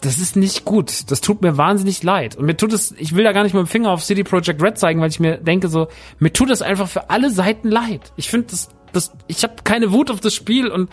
[0.00, 1.10] das ist nicht gut.
[1.10, 2.36] Das tut mir wahnsinnig leid.
[2.36, 4.62] Und mir tut es, ich will da gar nicht mit dem Finger auf City Project
[4.62, 5.88] Red zeigen, weil ich mir denke so,
[6.18, 8.12] mir tut es einfach für alle Seiten leid.
[8.16, 10.90] Ich finde das, das, ich habe keine Wut auf das Spiel und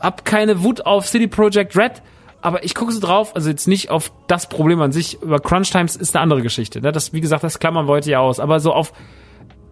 [0.00, 2.02] hab keine Wut auf City Project Red,
[2.40, 5.70] aber ich gucke so drauf, also jetzt nicht auf das Problem an sich, über Crunch
[5.70, 6.80] Times ist eine andere Geschichte.
[6.80, 6.90] Ne?
[6.90, 8.40] Das, wie gesagt, das klammern wir heute ja aus.
[8.40, 8.92] Aber so auf,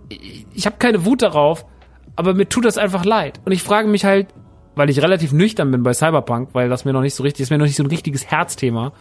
[0.09, 1.67] ich, ich habe keine Wut darauf,
[2.15, 3.41] aber mir tut das einfach leid.
[3.45, 4.29] Und ich frage mich halt,
[4.75, 7.51] weil ich relativ nüchtern bin bei Cyberpunk, weil das mir noch nicht so richtig, ist
[7.51, 8.93] mir noch nicht so ein richtiges Herzthema.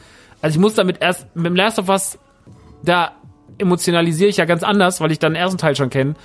[0.41, 2.17] Also ich muss damit erst, mit dem Last of Us,
[2.83, 3.11] da
[3.57, 6.15] emotionalisiere ich ja ganz anders, weil ich dann den ersten Teil schon kenne.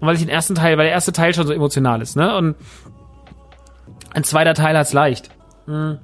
[0.00, 2.36] Und weil ich den ersten Teil, weil der erste Teil schon so emotional ist, ne?
[2.36, 2.56] Und
[4.12, 5.30] ein zweiter Teil hat's leicht.
[5.66, 5.98] Hm.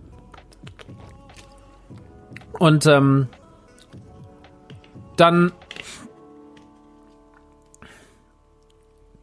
[2.59, 3.29] Und ähm,
[5.17, 5.53] dann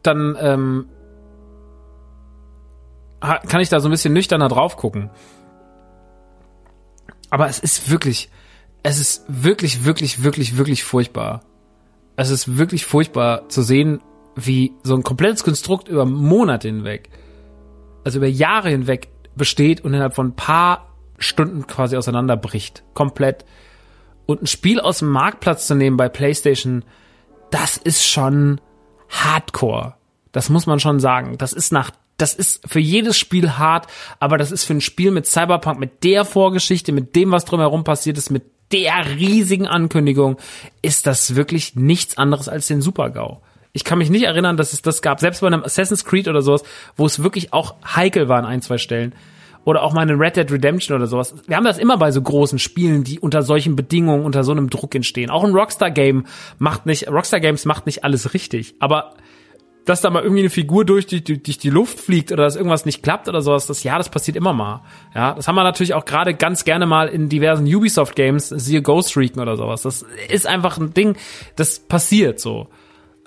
[0.02, 0.86] dann ähm,
[3.20, 5.10] kann ich da so ein bisschen nüchterner drauf gucken.
[7.30, 8.30] Aber es ist wirklich,
[8.82, 11.42] es ist wirklich, wirklich, wirklich, wirklich furchtbar.
[12.16, 14.00] Es ist wirklich furchtbar zu sehen,
[14.34, 17.10] wie so ein komplettes Konstrukt über Monate hinweg,
[18.04, 22.82] also über Jahre hinweg besteht und innerhalb von ein paar Stunden quasi auseinanderbricht.
[22.94, 23.44] Komplett.
[24.26, 26.84] Und ein Spiel aus dem Marktplatz zu nehmen bei PlayStation,
[27.50, 28.60] das ist schon
[29.08, 29.94] Hardcore.
[30.32, 31.36] Das muss man schon sagen.
[31.38, 31.90] Das ist nach
[32.20, 33.86] das ist für jedes Spiel hart,
[34.18, 37.84] aber das ist für ein Spiel mit Cyberpunk, mit der Vorgeschichte, mit dem, was drumherum
[37.84, 40.36] passiert ist, mit der riesigen Ankündigung,
[40.82, 43.40] ist das wirklich nichts anderes als den Super-GAU.
[43.72, 46.42] Ich kann mich nicht erinnern, dass es das gab, selbst bei einem Assassin's Creed oder
[46.42, 46.62] sowas,
[46.96, 49.14] wo es wirklich auch heikel war an ein, zwei Stellen.
[49.64, 51.34] Oder auch mal eine Red Dead Redemption oder sowas.
[51.46, 54.70] Wir haben das immer bei so großen Spielen, die unter solchen Bedingungen, unter so einem
[54.70, 55.30] Druck entstehen.
[55.30, 56.24] Auch ein Rockstar Game
[56.58, 58.74] macht nicht, Rockstar Games macht nicht alles richtig.
[58.80, 59.14] Aber
[59.90, 62.86] dass da mal irgendwie eine Figur durch die, durch die Luft fliegt oder dass irgendwas
[62.86, 64.82] nicht klappt oder sowas, das ja, das passiert immer mal.
[65.14, 68.82] Ja, das haben wir natürlich auch gerade ganz gerne mal in diversen Ubisoft Games, siehe
[68.82, 69.82] Ghost Recon oder sowas.
[69.82, 71.16] Das ist einfach ein Ding,
[71.56, 72.68] das passiert so.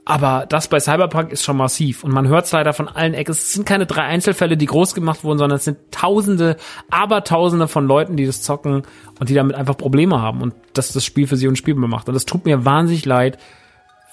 [0.06, 3.32] Aber das bei Cyberpunk ist schon massiv und man hört es leider von allen Ecken.
[3.32, 6.56] Es sind keine drei Einzelfälle, die groß gemacht wurden, sondern es sind Tausende,
[6.90, 8.84] Abertausende von Leuten, die das zocken
[9.20, 12.08] und die damit einfach Probleme haben und dass das Spiel für sie unspielbar macht.
[12.08, 13.38] Und das tut mir wahnsinnig leid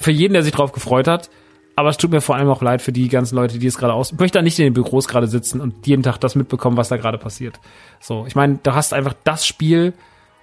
[0.01, 1.31] für jeden, der sich drauf gefreut hat.
[1.77, 3.95] Aber es tut mir vor allem auch leid für die ganzen Leute, die es gerade
[3.95, 4.13] aus.
[4.13, 6.89] Ich möchte da nicht in den Büros gerade sitzen und jeden Tag das mitbekommen, was
[6.89, 7.59] da gerade passiert.
[8.01, 9.95] So, ich meine, du hast einfach das Spiel,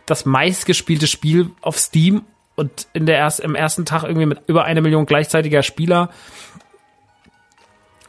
[0.05, 2.23] das meistgespielte Spiel auf Steam
[2.55, 6.09] und in der erst, im ersten Tag irgendwie mit über eine Million gleichzeitiger Spieler.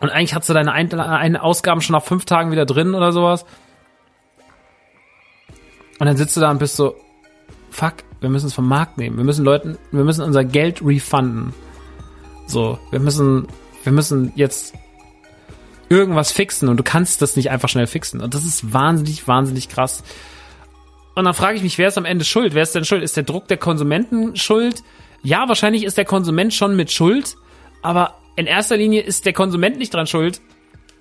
[0.01, 3.13] Und eigentlich hast du deine ein, eine Ausgaben schon nach fünf Tagen wieder drin oder
[3.13, 3.45] sowas.
[5.99, 6.95] Und dann sitzt du da und bist so,
[7.71, 9.17] fuck, wir müssen es vom Markt nehmen.
[9.17, 11.53] Wir müssen Leuten, wir müssen unser Geld refunden.
[12.49, 13.47] So, wir müssen,
[13.85, 14.75] wir müssen jetzt
[15.91, 18.21] irgendwas fixen und du kannst das nicht einfach schnell fixen.
[18.21, 20.03] Und das ist wahnsinnig, wahnsinnig krass.
[21.15, 22.55] Und dann frage ich mich, wer ist am Ende schuld?
[22.55, 23.03] Wer ist denn schuld?
[23.03, 24.83] Ist der Druck der Konsumenten schuld?
[25.23, 27.37] Ja, wahrscheinlich ist der Konsument schon mit schuld,
[27.83, 30.41] aber in erster Linie ist der Konsument nicht dran schuld,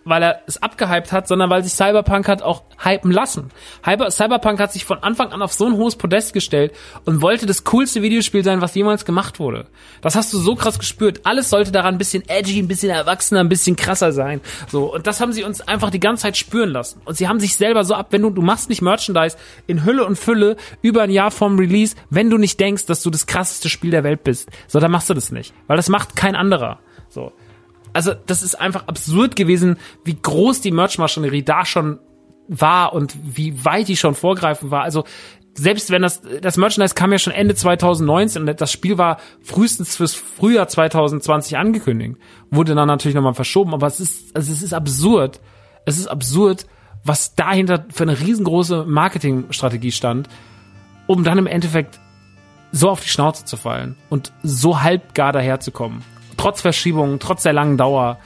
[0.08, 3.50] weil er es abgehypt hat, sondern weil sich Cyberpunk hat auch hypen lassen.
[3.84, 6.74] Cyberpunk hat sich von Anfang an auf so ein hohes Podest gestellt
[7.06, 9.68] und wollte das coolste Videospiel sein, was jemals gemacht wurde.
[10.02, 11.22] Das hast du so krass gespürt.
[11.24, 14.42] Alles sollte daran ein bisschen edgy, ein bisschen erwachsener, ein bisschen krasser sein.
[14.70, 14.94] So.
[14.94, 17.02] Und das haben sie uns einfach die ganze Zeit spüren lassen.
[17.06, 19.38] Und sie haben sich selber so ab, wenn du, du machst nicht Merchandise
[19.68, 23.10] in Hülle und Fülle über ein Jahr vorm Release, wenn du nicht denkst, dass du
[23.10, 24.50] das krasseste Spiel der Welt bist.
[24.68, 25.54] So, dann machst du das nicht.
[25.68, 26.80] Weil das macht kein anderer.
[27.10, 27.32] So
[27.94, 32.00] also das ist einfach absurd gewesen, wie groß die Merch-Maschinerie da schon
[32.48, 34.84] war und wie weit die schon vorgreifen war.
[34.84, 35.04] Also
[35.54, 39.96] selbst wenn das, das Merchandise kam ja schon Ende 2019 und das Spiel war frühestens
[39.96, 42.18] fürs Frühjahr 2020 angekündigt.
[42.52, 45.42] Wurde dann natürlich nochmal verschoben, aber es ist, also es ist absurd.
[45.86, 46.68] Es ist absurd,
[47.04, 50.30] was dahinter für eine riesengroße Marketingstrategie stand,
[51.08, 52.00] um dann im Endeffekt
[52.72, 56.04] so auf die Schnauze zu fallen und so halbgar daherzukommen
[56.38, 58.20] trotz Verschiebungen, trotz der langen Dauer.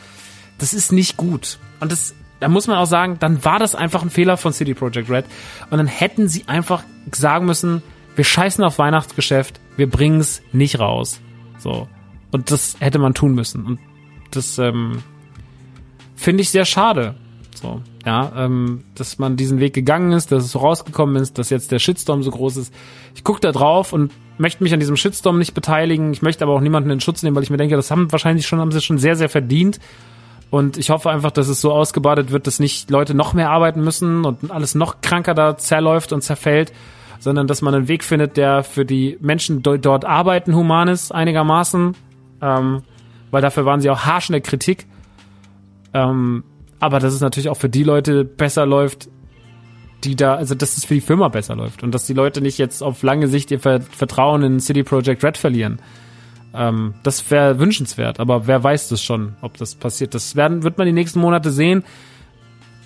[0.57, 1.57] Das ist nicht gut.
[1.79, 4.73] Und das, da muss man auch sagen, dann war das einfach ein Fehler von City
[4.73, 5.25] Project Red.
[5.69, 7.81] Und dann hätten sie einfach sagen müssen,
[8.15, 11.21] wir scheißen auf Weihnachtsgeschäft, wir bringen es nicht raus.
[11.57, 11.87] So.
[12.31, 13.65] Und das hätte man tun müssen.
[13.65, 13.79] Und
[14.31, 15.03] das ähm,
[16.15, 17.15] finde ich sehr schade.
[17.53, 21.49] So, ja, ähm, dass man diesen Weg gegangen ist, dass es so rausgekommen ist, dass
[21.49, 22.73] jetzt der Shitstorm so groß ist.
[23.15, 26.11] Ich gucke da drauf und möchte mich an diesem Shitstorm nicht beteiligen.
[26.11, 28.47] Ich möchte aber auch niemanden in Schutz nehmen, weil ich mir denke, das haben wahrscheinlich
[28.47, 29.79] schon, haben sie schon sehr, sehr verdient.
[30.49, 33.83] Und ich hoffe einfach, dass es so ausgebadet wird, dass nicht Leute noch mehr arbeiten
[33.83, 36.73] müssen und alles noch kranker da zerläuft und zerfällt,
[37.19, 41.95] sondern dass man einen Weg findet, der für die Menschen dort arbeiten human ist, einigermaßen.
[42.41, 42.81] Ähm,
[43.29, 44.87] weil dafür waren sie auch harsch in der Kritik.
[45.93, 46.43] Ähm,
[46.81, 49.07] aber dass es natürlich auch für die Leute besser läuft,
[50.03, 52.57] die da, also dass es für die Firma besser läuft und dass die Leute nicht
[52.57, 55.79] jetzt auf lange Sicht ihr Vertrauen in City Project Red verlieren.
[56.55, 60.15] Ähm, das wäre wünschenswert, aber wer weiß das schon, ob das passiert.
[60.15, 61.83] Das werden, wird man die nächsten Monate sehen.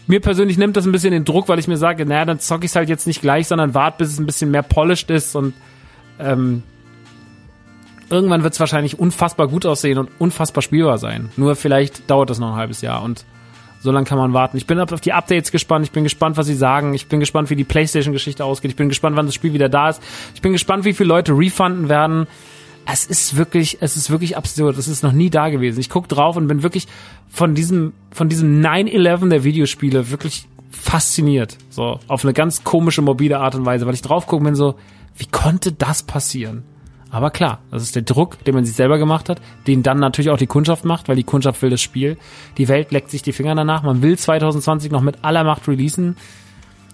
[0.08, 2.66] Mir persönlich nimmt das ein bisschen den Druck, weil ich mir sage, naja, dann zocke
[2.66, 5.38] ich es halt jetzt nicht gleich, sondern warte, bis es ein bisschen mehr polished ist
[5.38, 5.54] und
[6.20, 6.64] ähm,
[8.10, 11.30] irgendwann wird es wahrscheinlich unfassbar gut aussehen und unfassbar spielbar sein.
[11.38, 13.26] Nur vielleicht dauert das noch ein halbes Jahr und
[13.86, 14.58] so lange kann man warten.
[14.58, 15.86] Ich bin auf die Updates gespannt.
[15.86, 16.94] Ich bin gespannt, was sie sagen.
[16.94, 18.72] Ich bin gespannt, wie die PlayStation-Geschichte ausgeht.
[18.72, 20.02] Ich bin gespannt, wann das Spiel wieder da ist.
[20.34, 22.28] Ich bin gespannt, wie viele Leute refunden werden.
[22.86, 24.78] Es ist wirklich, es ist wirklich absurd.
[24.78, 25.80] Es ist noch nie da gewesen.
[25.80, 26.88] Ich guck drauf und bin wirklich
[27.30, 31.58] von diesem, von diesem 9-11 der Videospiele wirklich fasziniert.
[31.70, 34.56] So, auf eine ganz komische, mobile Art und Weise, weil ich drauf gucke und bin
[34.56, 34.76] so,
[35.18, 36.64] wie konnte das passieren?
[37.16, 40.32] Aber klar, das ist der Druck, den man sich selber gemacht hat, den dann natürlich
[40.32, 42.18] auch die Kundschaft macht, weil die Kundschaft will das Spiel.
[42.58, 43.84] Die Welt leckt sich die Finger danach.
[43.84, 46.18] Man will 2020 noch mit aller Macht releasen.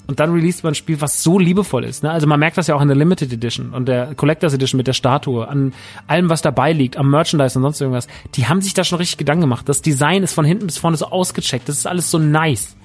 [0.05, 2.03] Und dann released man ein Spiel, was so liebevoll ist.
[2.03, 2.11] Ne?
[2.11, 4.86] Also man merkt das ja auch in der Limited Edition und der Collectors Edition mit
[4.86, 5.74] der Statue, an
[6.05, 8.07] allem, was dabei liegt, am Merchandise und sonst irgendwas.
[8.36, 9.67] Die haben sich da schon richtig Gedanken gemacht.
[9.67, 11.67] Das Design ist von hinten bis vorne so ausgecheckt.
[11.67, 12.76] Das ist alles so nice.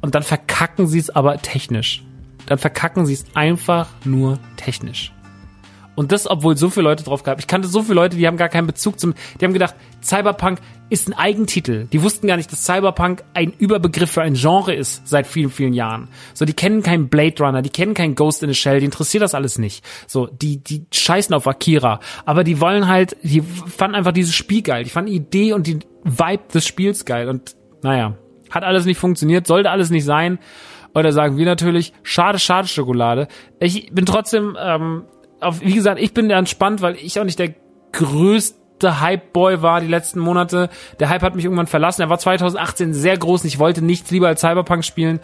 [0.00, 2.04] Und dann verkacken sie es aber technisch.
[2.46, 5.10] Dann verkacken sie es einfach nur technisch.
[5.96, 7.38] Und das, obwohl so viele Leute drauf gab.
[7.38, 10.58] Ich kannte so viele Leute, die haben gar keinen Bezug zum, die haben gedacht, Cyberpunk
[10.90, 11.86] ist ein Eigentitel.
[11.86, 15.72] Die wussten gar nicht, dass Cyberpunk ein Überbegriff für ein Genre ist seit vielen, vielen
[15.72, 16.08] Jahren.
[16.34, 19.22] So, die kennen keinen Blade Runner, die kennen keinen Ghost in the Shell, die interessiert
[19.22, 19.84] das alles nicht.
[20.06, 22.00] So, die, die scheißen auf Akira.
[22.26, 24.84] Aber die wollen halt, die fanden einfach dieses Spiel geil.
[24.84, 27.28] Die fanden die Idee und die Vibe des Spiels geil.
[27.28, 28.16] Und, naja,
[28.50, 30.38] hat alles nicht funktioniert, sollte alles nicht sein.
[30.94, 33.26] Oder sagen wir natürlich, schade, schade Schokolade.
[33.58, 35.04] Ich bin trotzdem ähm,
[35.40, 37.54] auf, wie gesagt, ich bin entspannt, weil ich auch nicht der
[37.92, 40.68] größte Hype-Boy war die letzten Monate.
[40.98, 42.02] Der Hype hat mich irgendwann verlassen.
[42.02, 45.20] Er war 2018 sehr groß und ich wollte nichts lieber als Cyberpunk spielen.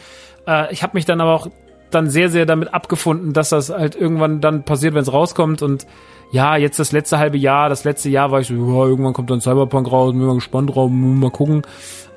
[0.47, 1.49] Äh, ich habe mich dann aber auch
[1.91, 5.63] dann sehr, sehr damit abgefunden, dass das halt irgendwann dann passiert, wenn es rauskommt.
[5.63, 5.87] Und
[6.31, 9.31] ja, jetzt das letzte halbe Jahr, das letzte Jahr war ich so, ja, irgendwann kommt
[9.31, 11.63] dann Cyberpunk raus, bin mal gespannt drauf, mal gucken.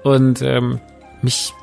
[0.04, 0.80] Und ähm,
[1.22, 1.54] mich,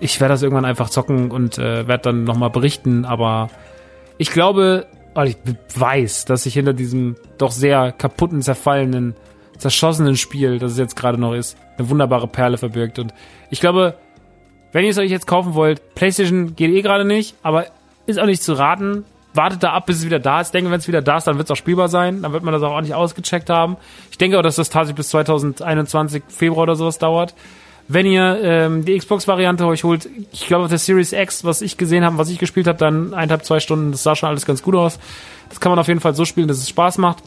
[0.00, 3.50] ich werde das irgendwann einfach zocken und äh, werde dann nochmal berichten, aber
[4.18, 5.36] ich glaube, weil ich
[5.74, 9.14] weiß, dass sich hinter diesem doch sehr kaputten, zerfallenen,
[9.58, 12.98] zerschossenen Spiel, das es jetzt gerade noch ist, eine wunderbare Perle verbirgt.
[12.98, 13.12] Und
[13.50, 13.94] ich glaube,
[14.72, 17.66] wenn ihr es euch jetzt kaufen wollt, PlayStation geht eh gerade nicht, aber
[18.06, 19.04] ist auch nicht zu raten.
[19.32, 20.48] Wartet da ab, bis es wieder da ist.
[20.48, 22.22] Ich denke, wenn es wieder da ist, dann wird es auch spielbar sein.
[22.22, 23.76] Dann wird man das auch nicht ausgecheckt haben.
[24.10, 27.34] Ich denke auch, dass das tatsächlich bis 2021 Februar oder sowas dauert.
[27.92, 31.76] Wenn ihr ähm, die Xbox-Variante euch holt, ich glaube auf der Series X, was ich
[31.76, 34.62] gesehen habe, was ich gespielt habe, dann eineinhalb, zwei Stunden, das sah schon alles ganz
[34.62, 35.00] gut aus.
[35.48, 37.18] Das kann man auf jeden Fall so spielen, dass es Spaß macht.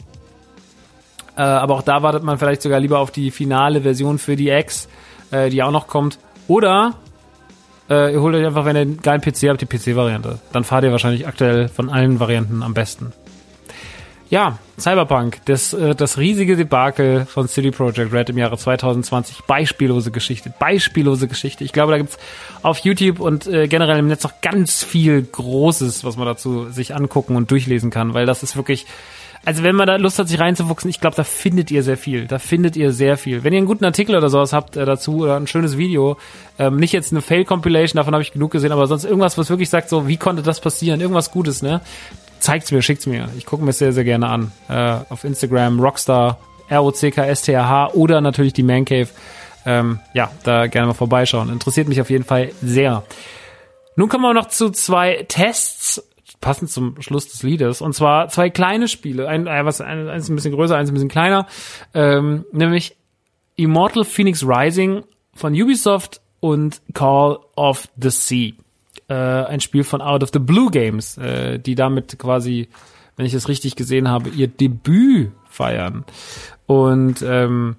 [1.36, 4.48] Äh, aber auch da wartet man vielleicht sogar lieber auf die finale Version für die
[4.48, 4.88] X,
[5.30, 6.18] äh, die auch noch kommt.
[6.48, 6.94] Oder
[7.90, 10.38] äh, ihr holt euch einfach, wenn ihr einen geilen PC habt, die PC-Variante.
[10.52, 13.12] Dann fahrt ihr wahrscheinlich aktuell von allen Varianten am besten.
[14.30, 19.44] Ja, Cyberpunk, das, äh, das riesige Debakel von City Project Red im Jahre 2020.
[19.46, 21.62] Beispiellose Geschichte, beispiellose Geschichte.
[21.62, 22.18] Ich glaube, da gibt's
[22.62, 26.94] auf YouTube und äh, generell im Netz noch ganz viel Großes, was man dazu sich
[26.94, 28.86] angucken und durchlesen kann, weil das ist wirklich,
[29.44, 32.26] also wenn man da Lust hat, sich reinzufuchsen, ich glaube, da findet ihr sehr viel.
[32.26, 33.44] Da findet ihr sehr viel.
[33.44, 36.16] Wenn ihr einen guten Artikel oder sowas habt äh, dazu oder ein schönes Video,
[36.58, 39.68] ähm, nicht jetzt eine Fail-Compilation, davon habe ich genug gesehen, aber sonst irgendwas, was wirklich
[39.68, 41.00] sagt, so, wie konnte das passieren?
[41.00, 41.82] Irgendwas Gutes, ne?
[42.44, 43.28] Zeigt's mir, schickt's mir.
[43.36, 44.52] Ich gucke mir sehr, sehr gerne an.
[44.68, 46.38] Äh, auf Instagram, Rockstar,
[46.68, 49.08] R-O-C-K-S-T-A-H oder natürlich die Man Cave.
[49.66, 51.50] Ähm, ja, da gerne mal vorbeischauen.
[51.50, 53.02] Interessiert mich auf jeden Fall sehr.
[53.96, 56.06] Nun kommen wir noch zu zwei Tests,
[56.40, 57.80] passend zum Schluss des Liedes.
[57.80, 59.26] Und zwar zwei kleine Spiele.
[59.26, 61.46] Ein, äh, was, ein, eins ein bisschen größer, eins ein bisschen kleiner.
[61.94, 62.96] Ähm, nämlich
[63.56, 68.52] Immortal Phoenix Rising von Ubisoft und Call of the Sea
[69.08, 72.68] äh, ein Spiel von Out of the Blue Games, äh, die damit quasi,
[73.16, 76.04] wenn ich es richtig gesehen habe, ihr Debüt feiern.
[76.66, 77.76] Und ähm,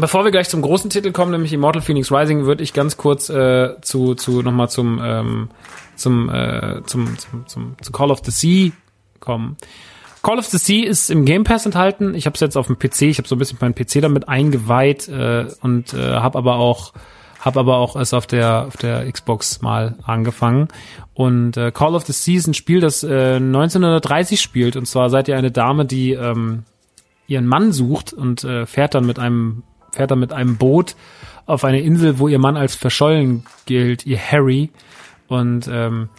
[0.00, 3.28] Bevor wir gleich zum großen Titel kommen, nämlich Immortal Phoenix Rising, würde ich ganz kurz
[3.30, 5.48] äh, zu, zu nochmal zum, ähm,
[5.96, 8.70] zum, äh, zum, zum, zum, zu Call of the Sea
[9.18, 9.56] kommen.
[10.22, 12.14] Call of the Sea ist im Game Pass enthalten.
[12.14, 14.28] Ich habe es jetzt auf dem PC, ich habe so ein bisschen meinen PC damit
[14.28, 16.92] eingeweiht äh, und äh, habe aber auch
[17.40, 20.68] habe aber auch es auf der auf der Xbox mal angefangen.
[21.14, 24.76] Und äh, Call of the Season Spiel, das äh, 1930 spielt.
[24.76, 26.64] Und zwar seid ihr eine Dame, die ähm,
[27.26, 29.62] ihren Mann sucht und äh, fährt dann mit einem
[29.92, 30.96] fährt dann mit einem Boot
[31.46, 34.70] auf eine Insel, wo ihr Mann als verschollen gilt, ihr Harry.
[35.28, 36.10] Und ähm,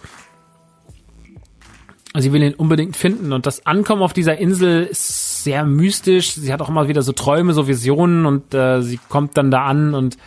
[2.17, 3.31] sie will ihn unbedingt finden.
[3.31, 6.33] Und das Ankommen auf dieser Insel ist sehr mystisch.
[6.33, 8.25] Sie hat auch immer wieder so Träume, so Visionen.
[8.25, 10.17] Und äh, sie kommt dann da an und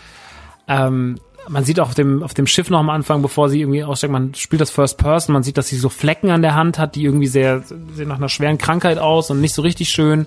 [0.69, 3.83] ähm, man sieht auch auf dem, auf dem Schiff noch am Anfang, bevor sie irgendwie
[3.83, 6.79] aussteigt, man spielt das First Person, man sieht, dass sie so Flecken an der Hand
[6.79, 10.27] hat, die irgendwie sehr, sehen nach einer schweren Krankheit aus und nicht so richtig schön.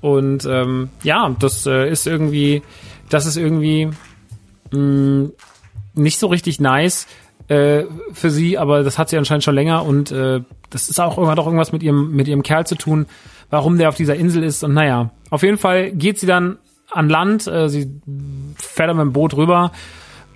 [0.00, 2.62] Und ähm, ja, das äh, ist irgendwie,
[3.08, 3.88] das ist irgendwie
[4.72, 5.32] mh, mm,
[5.94, 7.06] nicht so richtig nice
[7.48, 11.16] äh, für sie, aber das hat sie anscheinend schon länger und äh, das ist auch
[11.28, 13.06] hat auch irgendwas mit ihrem mit ihrem Kerl zu tun,
[13.50, 16.58] warum der auf dieser Insel ist und naja, auf jeden Fall geht sie dann
[16.90, 17.90] an Land, äh, sie
[18.56, 19.72] fährt dann mit dem Boot rüber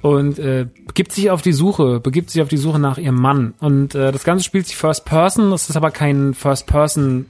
[0.03, 3.55] und äh, begibt sich auf die Suche, begibt sich auf die Suche nach ihrem Mann.
[3.61, 7.27] Und äh, das Ganze spielt sich First Person, das ist aber kein First Person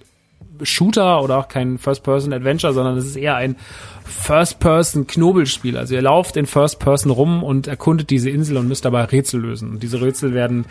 [0.62, 3.56] Shooter oder auch kein First Person Adventure, sondern es ist eher ein
[4.04, 5.76] First Person Knobelspiel.
[5.76, 9.40] Also ihr lauft in First Person rum und erkundet diese Insel und müsst dabei Rätsel
[9.40, 9.70] lösen.
[9.70, 10.66] Und diese Rätsel werden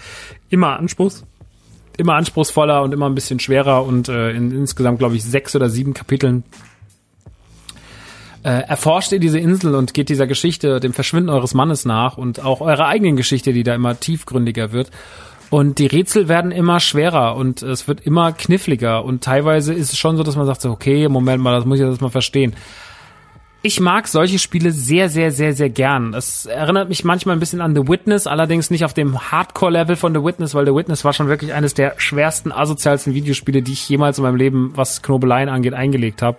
[0.50, 1.24] immer anspruchs
[1.98, 5.70] immer anspruchsvoller und immer ein bisschen schwerer und äh, in insgesamt glaube ich sechs oder
[5.70, 6.44] sieben Kapiteln
[8.44, 12.44] äh, erforscht ihr diese Insel und geht dieser Geschichte, dem Verschwinden eures Mannes nach und
[12.44, 14.90] auch eurer eigenen Geschichte, die da immer tiefgründiger wird.
[15.52, 20.00] Und die Rätsel werden immer schwerer und es wird immer kniffliger und teilweise ist es
[20.00, 22.56] schon so, dass man sagt so, okay, Moment mal, das muss ich jetzt mal verstehen.
[23.64, 26.16] Ich mag solche Spiele sehr, sehr, sehr, sehr gern.
[26.16, 30.16] Es erinnert mich manchmal ein bisschen an The Witness, allerdings nicht auf dem Hardcore-Level von
[30.16, 33.88] The Witness, weil The Witness war schon wirklich eines der schwersten, asozialsten Videospiele, die ich
[33.88, 36.38] jemals in meinem Leben, was Knobeleien angeht, eingelegt habe.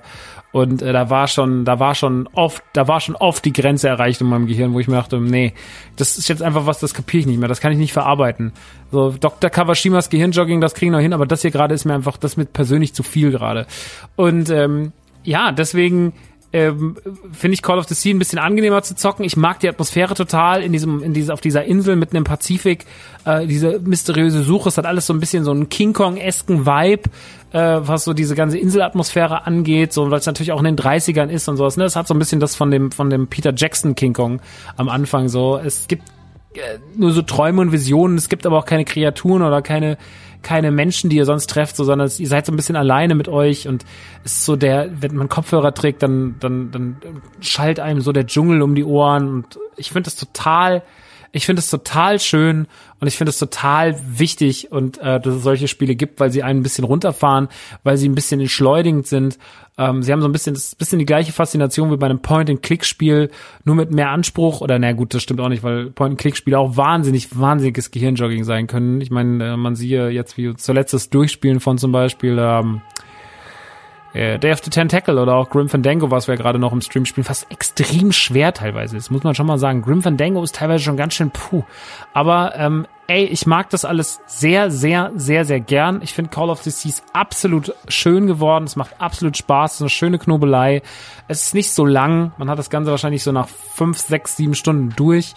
[0.52, 3.88] Und äh, da war schon, da war schon oft, da war schon oft die Grenze
[3.88, 5.54] erreicht in meinem Gehirn, wo ich mir dachte, nee,
[5.96, 8.52] das ist jetzt einfach was, das kapiere ich nicht mehr, das kann ich nicht verarbeiten.
[8.90, 9.48] So Dr.
[9.48, 12.44] Kawashimas Gehirnjogging, das kriegen wir hin, aber das hier gerade ist mir einfach, das mir
[12.44, 13.66] persönlich zu viel gerade.
[14.14, 14.92] Und ähm,
[15.24, 16.12] ja, deswegen
[16.52, 16.96] ähm,
[17.32, 19.24] finde ich Call of the Sea ein bisschen angenehmer zu zocken.
[19.24, 22.84] Ich mag die Atmosphäre total in diesem, in dieser, auf dieser Insel mitten im Pazifik.
[23.24, 27.08] Äh, diese mysteriöse Suche, es hat alles so ein bisschen so einen King Kong-esken Vibe,
[27.52, 31.28] äh, was so diese ganze Inselatmosphäre angeht, so weil es natürlich auch in den 30ern
[31.28, 31.76] ist und sowas.
[31.76, 31.84] Ne?
[31.84, 34.40] Es hat so ein bisschen das von dem, von dem Peter Jackson King Kong
[34.76, 35.56] am Anfang so.
[35.56, 36.04] Es gibt
[36.54, 39.96] äh, nur so Träume und Visionen, es gibt aber auch keine Kreaturen oder keine
[40.42, 43.28] keine Menschen, die ihr sonst trefft, so, sondern ihr seid so ein bisschen alleine mit
[43.28, 43.84] euch und
[44.24, 46.96] es ist so der, wenn man Kopfhörer trägt, dann, dann, dann
[47.40, 50.82] schallt einem so der Dschungel um die Ohren und ich finde das total,
[51.32, 52.66] ich finde es total schön
[53.00, 56.42] und ich finde es total wichtig und äh, dass es solche Spiele gibt, weil sie
[56.42, 57.48] einen ein bisschen runterfahren,
[57.82, 59.38] weil sie ein bisschen entschleunigend sind.
[59.78, 63.30] Ähm, sie haben so ein bisschen das bisschen die gleiche Faszination wie bei einem Point-and-Click-Spiel,
[63.64, 64.60] nur mit mehr Anspruch.
[64.60, 69.00] Oder na gut, das stimmt auch nicht, weil Point-and-Click-Spiele auch wahnsinnig wahnsinniges Gehirnjogging sein können.
[69.00, 72.82] Ich meine, äh, man siehe jetzt wie zuletzt das Durchspielen von zum Beispiel ähm,
[74.14, 77.06] äh, Day of the Tentacle oder auch Grim Fandango, was wir gerade noch im Stream
[77.06, 79.82] spielen, fast extrem schwer teilweise Das muss man schon mal sagen.
[79.82, 81.64] Grim Fandango ist teilweise schon ganz schön puh.
[82.12, 86.00] Aber ähm, ey, ich mag das alles sehr, sehr, sehr, sehr gern.
[86.02, 88.64] Ich finde Call of the Seas absolut schön geworden.
[88.64, 89.72] Es macht absolut Spaß.
[89.72, 90.82] Es ist eine schöne Knobelei.
[91.28, 92.32] Es ist nicht so lang.
[92.38, 95.34] Man hat das Ganze wahrscheinlich so nach fünf, sechs, sieben Stunden durch.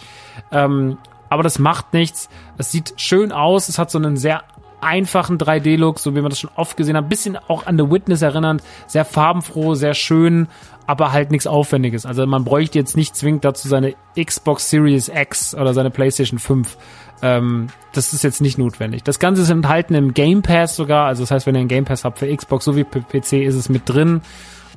[0.51, 0.97] Ähm,
[1.29, 2.29] aber das macht nichts.
[2.57, 3.67] Es sieht schön aus.
[3.67, 4.43] Es hat so einen sehr
[4.85, 7.09] einfachen 3D-Look, so wie man das schon oft gesehen hat.
[7.09, 8.63] Bisschen auch an The Witness erinnernd.
[8.87, 10.47] Sehr farbenfroh, sehr schön,
[10.87, 12.05] aber halt nichts Aufwendiges.
[12.05, 16.77] Also man bräuchte jetzt nicht zwingend dazu seine Xbox Series X oder seine PlayStation 5.
[17.21, 19.03] Ähm, das ist jetzt nicht notwendig.
[19.03, 21.07] Das Ganze ist enthalten im Game Pass sogar.
[21.07, 23.69] Also das heißt, wenn ihr einen Game Pass habt für Xbox sowie PC, ist es
[23.69, 24.21] mit drin.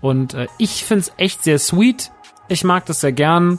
[0.01, 2.11] Und äh, ich find's echt sehr sweet.
[2.49, 3.59] Ich mag das sehr gern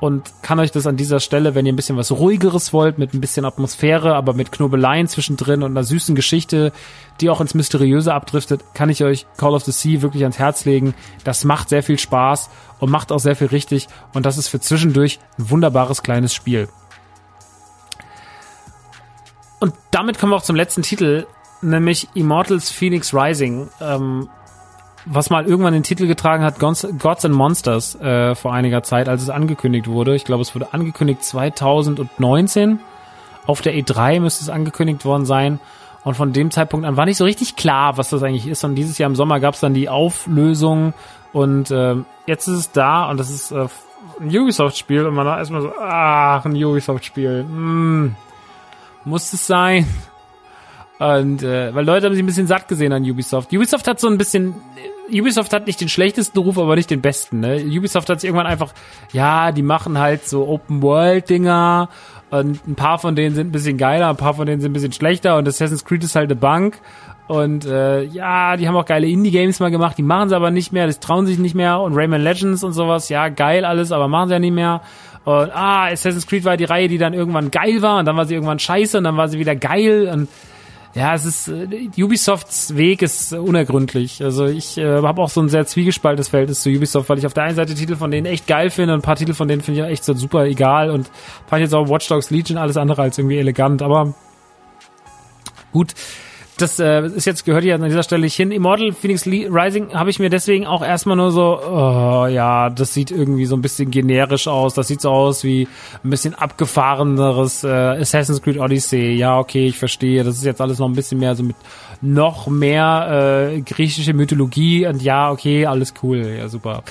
[0.00, 3.14] und kann euch das an dieser Stelle, wenn ihr ein bisschen was ruhigeres wollt, mit
[3.14, 6.72] ein bisschen Atmosphäre, aber mit Knobeleien zwischendrin und einer süßen Geschichte,
[7.20, 10.64] die auch ins Mysteriöse abdriftet, kann ich euch Call of the Sea wirklich ans Herz
[10.64, 10.94] legen.
[11.22, 14.60] Das macht sehr viel Spaß und macht auch sehr viel richtig und das ist für
[14.60, 16.68] zwischendurch ein wunderbares kleines Spiel.
[19.60, 21.26] Und damit kommen wir auch zum letzten Titel,
[21.62, 23.70] nämlich Immortals Phoenix Rising.
[23.80, 24.28] Ähm,
[25.06, 29.22] was mal irgendwann den Titel getragen hat, Gods, and Monsters äh, vor einiger Zeit, als
[29.22, 30.14] es angekündigt wurde.
[30.14, 32.80] Ich glaube, es wurde angekündigt 2019.
[33.46, 35.60] Auf der E3 müsste es angekündigt worden sein.
[36.04, 38.64] Und von dem Zeitpunkt an war nicht so richtig klar, was das eigentlich ist.
[38.64, 40.94] Und dieses Jahr im Sommer gab es dann die Auflösung.
[41.32, 41.96] Und äh,
[42.26, 43.66] jetzt ist es da und das ist äh,
[44.20, 45.06] ein Ubisoft-Spiel.
[45.06, 47.44] Und man war erstmal so, ach, ein Ubisoft-Spiel.
[47.46, 48.16] Hm,
[49.04, 49.86] muss es sein?
[50.98, 53.52] Und äh, weil Leute haben sich ein bisschen satt gesehen an Ubisoft.
[53.52, 54.54] Ubisoft hat so ein bisschen
[55.10, 57.40] Ubisoft hat nicht den schlechtesten Ruf, aber nicht den besten.
[57.40, 57.62] Ne?
[57.64, 58.72] Ubisoft hat sich irgendwann einfach,
[59.12, 61.88] ja, die machen halt so Open-World-Dinger
[62.30, 64.72] und ein paar von denen sind ein bisschen geiler, ein paar von denen sind ein
[64.72, 66.80] bisschen schlechter und Assassin's Creed ist halt eine Bank.
[67.26, 70.72] Und äh, ja, die haben auch geile Indie-Games mal gemacht, die machen sie aber nicht
[70.72, 71.80] mehr, das trauen sich nicht mehr.
[71.80, 74.82] Und Rayman Legends und sowas, ja, geil alles, aber machen sie ja nicht mehr.
[75.24, 78.26] Und ah, Assassin's Creed war die Reihe, die dann irgendwann geil war und dann war
[78.26, 80.28] sie irgendwann scheiße und dann war sie wieder geil und
[80.94, 84.22] ja, es ist äh, Ubisofts Weg ist unergründlich.
[84.22, 87.34] Also ich äh, habe auch so ein sehr zwiegespaltenes Verhältnis zu Ubisoft, weil ich auf
[87.34, 89.62] der einen Seite Titel von denen echt geil finde und ein paar Titel von denen
[89.62, 91.10] finde ich echt so super egal und
[91.48, 94.14] fand jetzt auch Watch Dogs Legion alles andere als irgendwie elegant, aber
[95.72, 95.94] gut
[96.56, 98.52] das äh, ist jetzt gehört hier an dieser Stelle nicht hin.
[98.52, 103.10] Immortal Phoenix Rising habe ich mir deswegen auch erstmal nur so, oh, ja, das sieht
[103.10, 104.74] irgendwie so ein bisschen generisch aus.
[104.74, 105.66] Das sieht so aus wie
[106.04, 109.14] ein bisschen abgefahreneres äh, Assassin's Creed Odyssey.
[109.14, 110.22] Ja, okay, ich verstehe.
[110.22, 111.56] Das ist jetzt alles noch ein bisschen mehr so mit
[112.00, 116.82] noch mehr äh, griechische Mythologie und ja, okay, alles cool, ja super.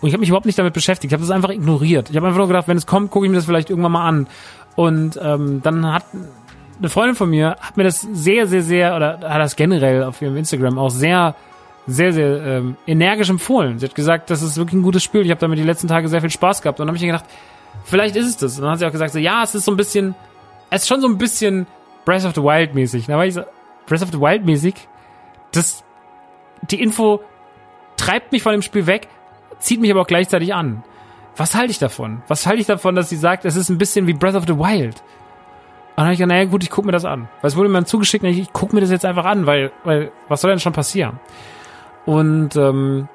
[0.00, 1.12] Und ich habe mich überhaupt nicht damit beschäftigt.
[1.12, 2.10] Ich habe das einfach ignoriert.
[2.10, 4.08] Ich habe einfach nur gedacht, wenn es kommt, gucke ich mir das vielleicht irgendwann mal
[4.08, 4.26] an.
[4.74, 6.04] Und ähm, dann hat
[6.78, 10.20] eine Freundin von mir hat mir das sehr, sehr, sehr, oder hat das generell auf
[10.22, 11.34] ihrem Instagram auch sehr,
[11.86, 13.78] sehr, sehr ähm, energisch empfohlen.
[13.78, 15.22] Sie hat gesagt, das ist wirklich ein gutes Spiel.
[15.22, 16.78] Ich habe damit die letzten Tage sehr viel Spaß gehabt.
[16.78, 17.24] Und dann habe ich mir gedacht,
[17.84, 18.56] vielleicht ist es das.
[18.56, 20.14] Und dann hat sie auch gesagt, so, ja, es ist so ein bisschen,
[20.70, 21.66] es ist schon so ein bisschen
[22.04, 23.06] Breath of the Wild mäßig.
[23.06, 23.42] Da war ich so,
[23.86, 24.74] Breath of the Wild mäßig,
[25.52, 25.84] das,
[26.70, 27.20] die Info
[27.96, 29.08] treibt mich von dem Spiel weg,
[29.58, 30.82] zieht mich aber auch gleichzeitig an.
[31.36, 32.22] Was halte ich davon?
[32.28, 34.56] Was halte ich davon, dass sie sagt, es ist ein bisschen wie Breath of the
[34.56, 35.02] Wild?
[35.96, 37.28] Dann habe ich gedacht, naja gut, ich gucke mir das an.
[37.40, 39.72] Weil es wurde mir dann zugeschickt, ich, ich gucke mir das jetzt einfach an, weil,
[39.84, 41.20] weil was soll denn schon passieren?
[42.06, 43.08] Und ähm,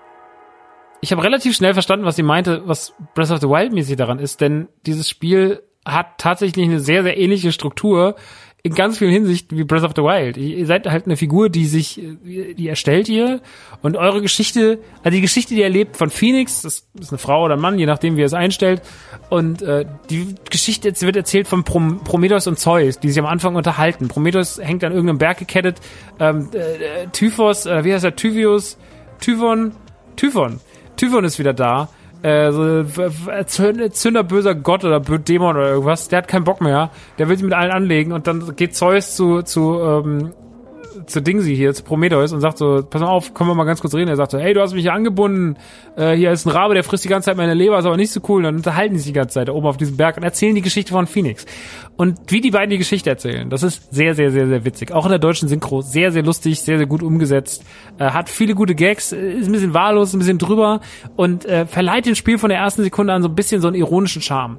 [1.02, 4.20] ich habe relativ schnell verstanden, was sie meinte, was Breath of the Wild mäßig daran
[4.20, 8.16] ist, denn dieses Spiel hat tatsächlich eine sehr, sehr ähnliche Struktur
[8.64, 10.36] in ganz vielen Hinsichten wie Breath of the Wild.
[10.36, 13.42] Ihr seid halt eine Figur, die sich, die erstellt ihr.
[13.82, 17.46] Und eure Geschichte, also die Geschichte, die ihr erlebt von Phoenix, das ist eine Frau
[17.46, 18.82] oder ein Mann, je nachdem wie ihr es einstellt,
[19.30, 23.56] und äh, die Geschichte wird erzählt von Prom Prometheus und Zeus, die sich am Anfang
[23.56, 24.08] unterhalten.
[24.08, 25.80] Prometheus hängt an irgendeinem Berg gekettet,
[26.20, 28.78] ähm, äh, Typhos, äh, wie heißt er, Tyvius,
[29.20, 29.74] Typhon,
[30.16, 30.60] Typhon,
[30.98, 31.90] Typhon ist wieder da
[32.28, 32.84] äh, so
[33.92, 37.46] Zünder böser Gott oder Dämon oder irgendwas, der hat keinen Bock mehr, der will sich
[37.46, 40.34] mit allen anlegen und dann geht Zeus zu, zu ähm,
[41.06, 43.82] zu Dingsy hier, zu Prometheus und sagt so, pass mal auf, können wir mal ganz
[43.82, 44.10] kurz reden.
[44.10, 45.58] Er sagt so, hey, du hast mich hier angebunden,
[45.96, 48.12] äh, hier ist ein Rabe, der frisst die ganze Zeit meine Leber, ist aber nicht
[48.12, 48.38] so cool.
[48.38, 50.56] Und dann unterhalten die sich die ganze Zeit da oben auf diesem Berg und erzählen
[50.56, 51.46] die Geschichte von Phoenix.
[51.96, 54.92] Und wie die beiden die Geschichte erzählen, das ist sehr, sehr, sehr, sehr witzig.
[54.92, 57.64] Auch in der deutschen Synchro, sehr, sehr lustig, sehr, sehr gut umgesetzt.
[58.00, 60.82] Äh, hat viele gute Gags, ist ein bisschen wahllos, ein bisschen drüber
[61.16, 63.76] und äh, verleiht dem Spiel von der ersten Sekunde an so ein bisschen so einen
[63.76, 64.58] ironischen Charme.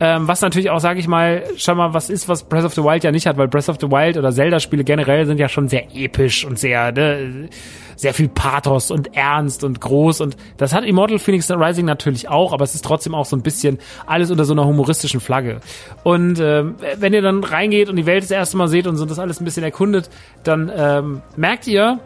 [0.00, 2.82] Ähm, was natürlich auch, sage ich mal, schon mal was ist, was Breath of the
[2.82, 5.68] Wild ja nicht hat, weil Breath of the Wild oder Zelda-Spiele generell sind ja schon
[5.68, 7.48] sehr episch und sehr, ne,
[7.96, 12.52] sehr viel Pathos und ernst und groß und das hat Immortal Phoenix Rising natürlich auch,
[12.52, 15.60] aber es ist trotzdem auch so ein bisschen alles unter so einer humoristischen Flagge.
[16.04, 19.04] Und ähm, wenn ihr dann reingeht und die Welt das erste Mal seht und so
[19.04, 20.10] das alles ein bisschen erkundet,
[20.44, 21.98] dann ähm, merkt ihr,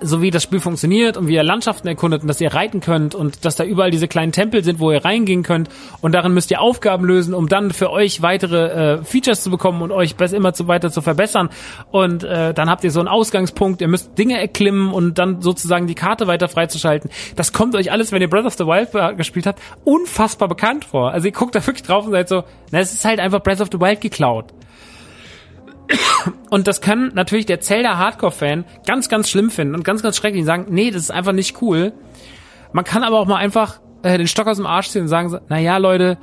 [0.00, 3.14] so wie das Spiel funktioniert und wie ihr Landschaften erkundet und dass ihr reiten könnt
[3.14, 5.68] und dass da überall diese kleinen Tempel sind, wo ihr reingehen könnt
[6.00, 9.82] und darin müsst ihr Aufgaben lösen, um dann für euch weitere äh, Features zu bekommen
[9.82, 11.50] und euch besser immer zu weiter zu verbessern
[11.90, 15.86] und äh, dann habt ihr so einen Ausgangspunkt, ihr müsst Dinge erklimmen und dann sozusagen
[15.86, 17.10] die Karte weiter freizuschalten.
[17.36, 21.12] Das kommt euch alles, wenn ihr Breath of the Wild gespielt habt, unfassbar bekannt vor.
[21.12, 23.60] Also ihr guckt da wirklich drauf und seid so, na, es ist halt einfach Breath
[23.60, 24.52] of the Wild geklaut.
[26.50, 30.44] Und das kann natürlich der Zelda Hardcore-Fan ganz, ganz schlimm finden und ganz, ganz schrecklich
[30.44, 31.92] sagen, nee, das ist einfach nicht cool.
[32.72, 35.38] Man kann aber auch mal einfach äh, den Stock aus dem Arsch ziehen und sagen,
[35.48, 36.18] na ja, Leute,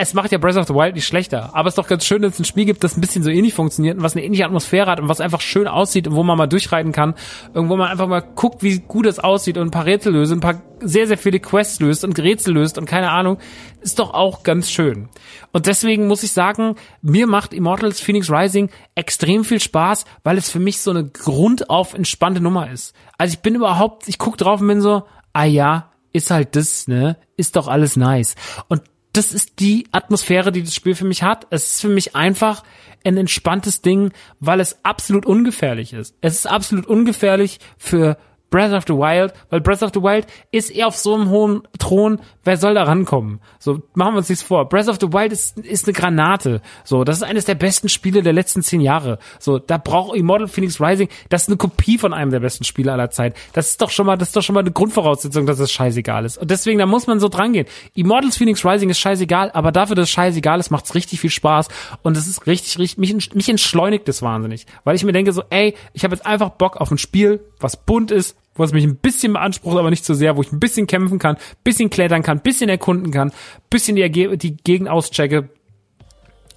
[0.00, 1.50] es macht ja Breath of the Wild nicht schlechter.
[1.54, 3.28] Aber es ist doch ganz schön, dass es ein Spiel gibt, das ein bisschen so
[3.28, 6.22] ähnlich funktioniert und was eine ähnliche Atmosphäre hat und was einfach schön aussieht und wo
[6.22, 7.14] man mal durchreiten kann.
[7.52, 10.40] Irgendwo man einfach mal guckt, wie gut es aussieht und ein paar Rätsel löst, ein
[10.40, 13.38] paar sehr, sehr viele Quests löst und Rätsel löst und keine Ahnung.
[13.82, 15.10] Ist doch auch ganz schön.
[15.52, 20.50] Und deswegen muss ich sagen, mir macht Immortals Phoenix Rising extrem viel Spaß, weil es
[20.50, 22.94] für mich so eine grundauf entspannte Nummer ist.
[23.18, 25.02] Also ich bin überhaupt, ich guck drauf und bin so,
[25.34, 27.16] ah ja, ist halt das, ne?
[27.36, 28.34] Ist doch alles nice.
[28.68, 28.82] Und
[29.12, 31.46] das ist die Atmosphäre, die das Spiel für mich hat.
[31.50, 32.62] Es ist für mich einfach
[33.04, 36.14] ein entspanntes Ding, weil es absolut ungefährlich ist.
[36.20, 38.18] Es ist absolut ungefährlich für
[38.50, 41.62] Breath of the Wild, weil Breath of the Wild ist eher auf so einem hohen
[41.78, 42.20] Thron,
[42.50, 43.38] wer soll da rankommen?
[43.60, 44.68] So, machen wir uns nichts vor.
[44.68, 46.60] Breath of the Wild ist, ist eine Granate.
[46.82, 49.20] So, das ist eines der besten Spiele der letzten zehn Jahre.
[49.38, 52.92] So, da braucht Immortal Phoenix Rising, das ist eine Kopie von einem der besten Spiele
[52.92, 53.36] aller Zeit.
[53.52, 56.24] Das ist doch schon mal, das ist doch schon mal eine Grundvoraussetzung, dass es scheißegal
[56.24, 56.38] ist.
[56.38, 57.68] Und deswegen, da muss man so drangehen.
[57.94, 61.68] Immortals Phoenix Rising ist scheißegal, aber dafür, dass es scheißegal ist, macht's richtig viel Spaß.
[62.02, 64.66] Und es ist richtig, richtig, mich, mich entschleunigt das wahnsinnig.
[64.82, 67.76] Weil ich mir denke so, ey, ich habe jetzt einfach Bock auf ein Spiel, was
[67.76, 70.60] bunt ist, wo es mich ein bisschen beansprucht, aber nicht so sehr, wo ich ein
[70.60, 73.32] bisschen kämpfen kann, bisschen klettern kann, bisschen erkunden kann,
[73.70, 75.48] bisschen die, die Gegend auschecke,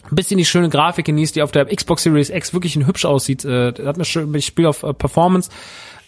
[0.09, 3.45] ein bisschen die schöne Grafik genießt, die auf der Xbox Series X wirklich hübsch aussieht.
[3.45, 5.49] Äh, hat mir schön, ich spiele auf äh, Performance,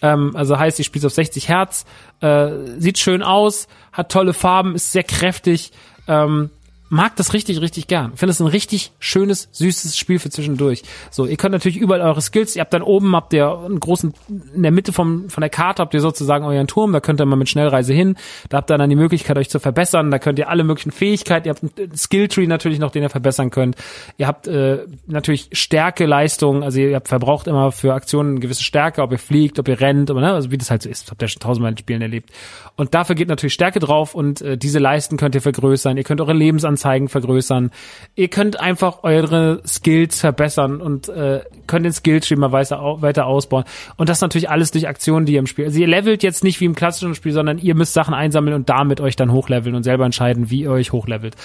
[0.02, 1.86] ähm, also heißt, ich spiele auf 60 Hertz,
[2.20, 5.72] äh, sieht schön aus, hat tolle Farben, ist sehr kräftig,
[6.10, 6.50] ähm,
[6.96, 8.16] mag das richtig, richtig gern.
[8.16, 10.84] Finde es ein richtig schönes, süßes Spiel für zwischendurch.
[11.12, 14.14] So, ihr könnt natürlich überall eure Skills, ihr habt dann oben, habt ihr einen großen,
[14.56, 17.26] in der Mitte vom, von der Karte habt ihr sozusagen euren Turm, da könnt ihr
[17.26, 18.16] mal mit Schnellreise hin,
[18.48, 21.48] da habt ihr dann die Möglichkeit, euch zu verbessern, da könnt ihr alle möglichen Fähigkeiten,
[21.48, 23.76] ihr habt einen Skilltree natürlich noch, den ihr verbessern könnt.
[24.18, 28.64] Ihr habt äh, natürlich Stärke, Leistung, also ihr habt verbraucht immer für Aktionen eine gewisse
[28.64, 31.12] Stärke, ob ihr fliegt, ob ihr rennt, oder, ne, also wie das halt so ist,
[31.12, 32.30] habt ihr schon tausendmal in Spielen erlebt.
[32.78, 36.22] Und dafür geht natürlich Stärke drauf und äh, diese Leisten könnt ihr vergrößern, ihr könnt
[36.22, 37.72] eure Lebensanzahl Anzeigen vergrößern.
[38.16, 43.64] Ihr könnt einfach eure Skills verbessern und äh, könnt den Skilltree mal weiter, weiter ausbauen.
[43.98, 45.66] Und das natürlich alles durch Aktionen, die ihr im Spiel.
[45.66, 48.70] Also ihr levelt jetzt nicht wie im klassischen Spiel, sondern ihr müsst Sachen einsammeln und
[48.70, 51.36] damit euch dann hochleveln und selber entscheiden, wie ihr euch hochlevelt.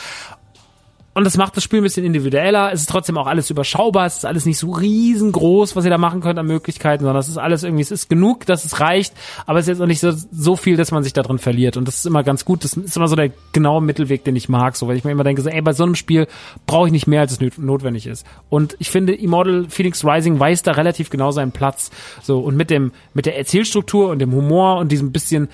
[1.13, 2.71] Und das macht das Spiel ein bisschen individueller.
[2.73, 4.07] Es ist trotzdem auch alles überschaubar.
[4.07, 7.29] Es ist alles nicht so riesengroß, was ihr da machen könnt an Möglichkeiten, sondern es
[7.29, 9.13] ist alles irgendwie, es ist genug, dass es reicht,
[9.45, 11.77] aber es ist jetzt auch nicht so, so viel, dass man sich da drin verliert.
[11.77, 12.63] Und das ist immer ganz gut.
[12.63, 15.25] Das ist immer so der genaue Mittelweg, den ich mag, so, weil ich mir immer
[15.25, 16.29] denke, so, ey, bei so einem Spiel
[16.67, 18.25] brauche ich nicht mehr, als es notwendig ist.
[18.49, 21.91] Und ich finde, Immortal Phoenix Rising weiß da relativ genau seinen Platz.
[22.23, 25.49] So, und mit dem, mit der Erzählstruktur und dem Humor und diesem bisschen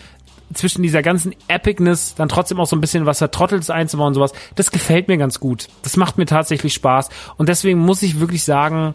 [0.55, 4.33] zwischen dieser ganzen Epicness dann trotzdem auch so ein bisschen was Vertrotteltes einzubauen und sowas,
[4.55, 5.69] das gefällt mir ganz gut.
[5.83, 7.09] Das macht mir tatsächlich Spaß.
[7.37, 8.95] Und deswegen muss ich wirklich sagen,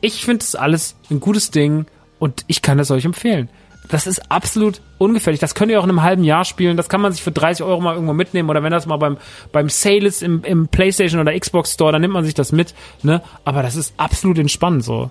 [0.00, 1.86] ich finde das alles ein gutes Ding
[2.18, 3.48] und ich kann es euch empfehlen.
[3.88, 5.40] Das ist absolut ungefährlich.
[5.40, 6.76] Das könnt ihr auch in einem halben Jahr spielen.
[6.76, 8.48] Das kann man sich für 30 Euro mal irgendwo mitnehmen.
[8.48, 9.16] Oder wenn das mal beim,
[9.52, 12.74] beim Sale ist im, im PlayStation oder Xbox Store, dann nimmt man sich das mit.
[13.02, 13.20] Ne?
[13.44, 15.10] Aber das ist absolut entspannend so.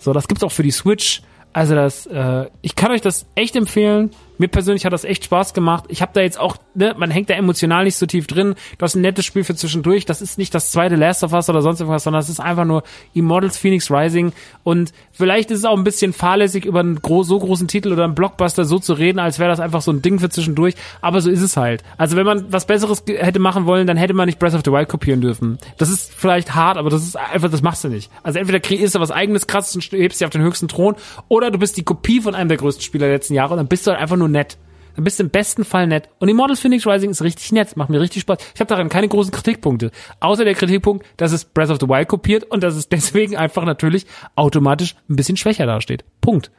[0.00, 1.22] So, das gibt's auch für die Switch.
[1.52, 4.10] Also das, äh, ich kann euch das echt empfehlen.
[4.38, 5.84] Mir persönlich hat das echt Spaß gemacht.
[5.88, 8.54] Ich habe da jetzt auch, ne, man hängt da emotional nicht so tief drin.
[8.78, 10.04] Das ist ein nettes Spiel für zwischendurch.
[10.04, 12.64] Das ist nicht das zweite Last of Us oder sonst irgendwas, sondern es ist einfach
[12.64, 12.82] nur
[13.14, 14.32] Immortals Phoenix Rising.
[14.62, 18.04] Und vielleicht ist es auch ein bisschen fahrlässig, über einen gro so großen Titel oder
[18.04, 20.74] einen Blockbuster so zu reden, als wäre das einfach so ein Ding für zwischendurch.
[21.00, 21.82] Aber so ist es halt.
[21.96, 24.72] Also wenn man was Besseres hätte machen wollen, dann hätte man nicht Breath of the
[24.72, 25.58] Wild kopieren dürfen.
[25.78, 28.10] Das ist vielleicht hart, aber das ist einfach, das machst du nicht.
[28.22, 30.96] Also entweder kreierst du was eigenes krasses und hebst dich auf den höchsten Thron,
[31.28, 33.68] oder du bist die Kopie von einem der größten Spieler der letzten Jahre und dann
[33.68, 34.58] bist du halt einfach nur nett.
[34.96, 36.08] Dann bist du im besten Fall nett.
[36.18, 38.38] Und Immortals Phoenix Rising ist richtig nett, macht mir richtig Spaß.
[38.54, 39.90] Ich habe daran keine großen Kritikpunkte.
[40.20, 43.64] Außer der Kritikpunkt, dass es Breath of the Wild kopiert und dass es deswegen einfach
[43.64, 46.04] natürlich automatisch ein bisschen schwächer dasteht.
[46.20, 46.50] Punkt.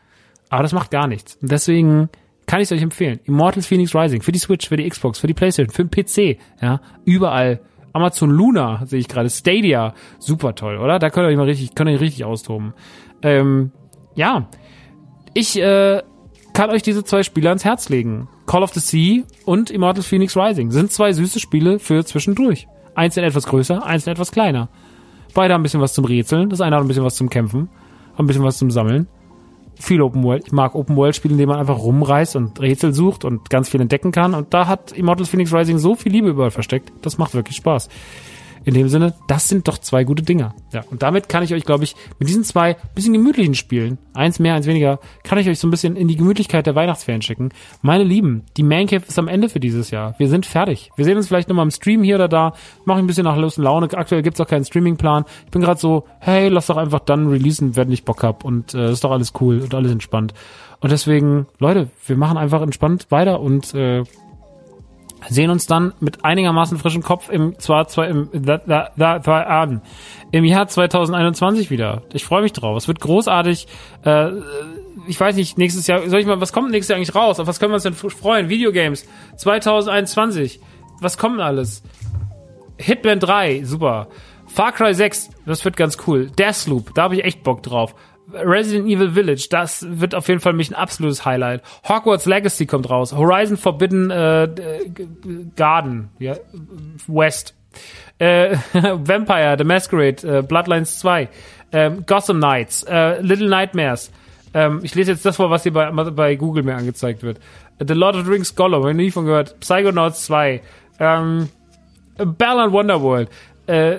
[0.50, 1.38] Aber das macht gar nichts.
[1.42, 2.10] Und deswegen
[2.46, 3.20] kann ich es euch empfehlen.
[3.26, 6.40] Immortals Phoenix Rising für die Switch, für die Xbox, für die Playstation, für den PC,
[6.62, 7.60] ja, überall.
[7.94, 11.00] Amazon Luna sehe ich gerade, Stadia, super toll, oder?
[11.00, 12.74] Da könnt ihr euch mal richtig, könnt ihr euch richtig austoben.
[13.24, 13.72] Ähm,
[14.14, 14.48] ja,
[15.34, 16.04] ich äh,
[16.58, 18.28] kann euch diese zwei Spiele ans Herz legen.
[18.48, 22.68] Call of the Sea und Immortal Phoenix Rising sind zwei süße Spiele für zwischendurch.
[22.96, 24.68] Eins sind etwas größer, eins sind etwas kleiner.
[25.36, 27.70] Beide haben ein bisschen was zum Rätseln, das eine hat ein bisschen was zum Kämpfen,
[28.14, 29.08] hat ein bisschen was zum Sammeln.
[29.76, 30.48] Viel Open World.
[30.48, 33.70] Ich mag Open World Spiele, in denen man einfach rumreist und Rätsel sucht und ganz
[33.70, 34.34] viel entdecken kann.
[34.34, 36.92] Und da hat Immortal Phoenix Rising so viel Liebe überall versteckt.
[37.04, 37.88] Das macht wirklich Spaß
[38.68, 40.54] in dem Sinne, das sind doch zwei gute Dinger.
[40.74, 44.40] Ja, und damit kann ich euch, glaube ich, mit diesen zwei bisschen gemütlichen Spielen, eins
[44.40, 47.52] mehr, eins weniger, kann ich euch so ein bisschen in die Gemütlichkeit der Weihnachtsferien schicken.
[47.82, 50.16] Meine Lieben, die Mancave ist am Ende für dieses Jahr.
[50.18, 50.92] Wir sind fertig.
[50.98, 52.56] Wir sehen uns vielleicht nochmal im Stream hier oder da.
[52.84, 53.88] Mache ein bisschen nach Lust und Laune.
[53.94, 55.24] Aktuell gibt's auch keinen Streamingplan.
[55.46, 58.44] Ich bin gerade so, hey, lass doch einfach dann releasen, wenn ich Bock hab.
[58.44, 60.34] Und äh, ist doch alles cool und alles entspannt.
[60.82, 64.04] Und deswegen, Leute, wir machen einfach entspannt weiter und äh,
[65.30, 69.42] sehen uns dann mit einigermaßen frischem Kopf im zwar zwar im da, da, da, da,
[69.44, 69.82] an
[70.32, 72.04] im Jahr 2021 wieder.
[72.14, 72.78] Ich freue mich drauf.
[72.78, 73.68] Es wird großartig.
[74.04, 74.32] Äh,
[75.08, 77.40] ich weiß nicht, nächstes Jahr, soll ich mal, was kommt nächstes Jahr eigentlich raus?
[77.40, 78.50] Auf was können wir uns denn freuen?
[78.50, 79.06] Videogames
[79.38, 80.60] 2021.
[81.00, 81.84] Was kommt alles?
[82.78, 84.08] Hitman 3, super.
[84.48, 86.30] Far Cry 6, das wird ganz cool.
[86.32, 87.96] Deathloop, da habe ich echt Bock drauf.
[88.32, 91.62] Resident Evil Village, das wird auf jeden Fall mich ein absolutes Highlight.
[91.88, 93.14] Hogwarts Legacy kommt raus.
[93.14, 94.50] Horizon Forbidden äh,
[95.56, 96.36] Garden, ja,
[97.08, 97.56] West.
[98.20, 101.30] Äh, Vampire, The Masquerade, äh, Bloodlines 2,
[101.72, 104.12] ähm, Gotham Knights, äh, Little Nightmares.
[104.54, 107.40] Ähm, ich lese jetzt das vor, was hier bei, bei Google mir angezeigt wird.
[107.80, 109.60] The Lord of the Rings Gollum, habe ich nie von gehört.
[109.60, 110.62] Psychonauts 2,
[111.00, 111.50] ähm,
[112.18, 113.30] Balan Wonderworld,
[113.68, 113.98] äh,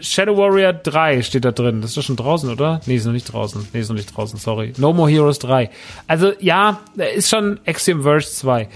[0.00, 1.80] Shadow Warrior 3 steht da drin.
[1.80, 2.80] Das ist doch schon draußen, oder?
[2.86, 3.68] Nee, ist noch nicht draußen.
[3.72, 4.72] Nee, ist noch nicht draußen, sorry.
[4.76, 5.70] No More Heroes 3.
[6.06, 6.80] Also, ja,
[7.14, 8.68] ist schon Axiom Verge 2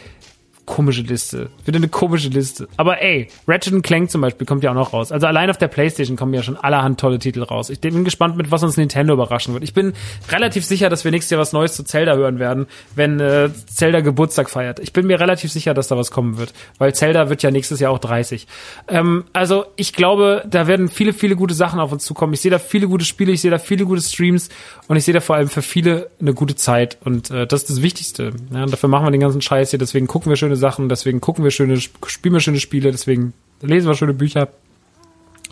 [0.68, 1.48] komische Liste.
[1.64, 2.68] Wieder eine komische Liste.
[2.76, 5.10] Aber ey, Ratchet Clank zum Beispiel kommt ja auch noch raus.
[5.10, 7.70] Also allein auf der Playstation kommen ja schon allerhand tolle Titel raus.
[7.70, 9.64] Ich bin gespannt, mit was uns Nintendo überraschen wird.
[9.64, 9.94] Ich bin
[10.30, 14.00] relativ sicher, dass wir nächstes Jahr was Neues zu Zelda hören werden, wenn äh, Zelda
[14.00, 14.78] Geburtstag feiert.
[14.78, 17.80] Ich bin mir relativ sicher, dass da was kommen wird, weil Zelda wird ja nächstes
[17.80, 18.46] Jahr auch 30.
[18.88, 22.34] Ähm, also ich glaube, da werden viele, viele gute Sachen auf uns zukommen.
[22.34, 24.50] Ich sehe da viele gute Spiele, ich sehe da viele gute Streams
[24.86, 27.70] und ich sehe da vor allem für viele eine gute Zeit und äh, das ist
[27.70, 28.32] das Wichtigste.
[28.52, 31.20] Ja, und dafür machen wir den ganzen Scheiß hier, deswegen gucken wir schöne Sachen, deswegen
[31.20, 34.48] gucken wir schöne, spielen wir schöne Spiele, deswegen lesen wir schöne Bücher.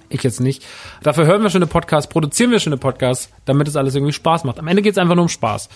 [0.08, 0.64] Ich jetzt nicht.
[1.02, 4.58] Dafür hören wir schöne Podcasts, produzieren wir schöne Podcasts, damit es alles irgendwie Spaß macht.
[4.58, 5.68] Am Ende geht es einfach nur um Spaß.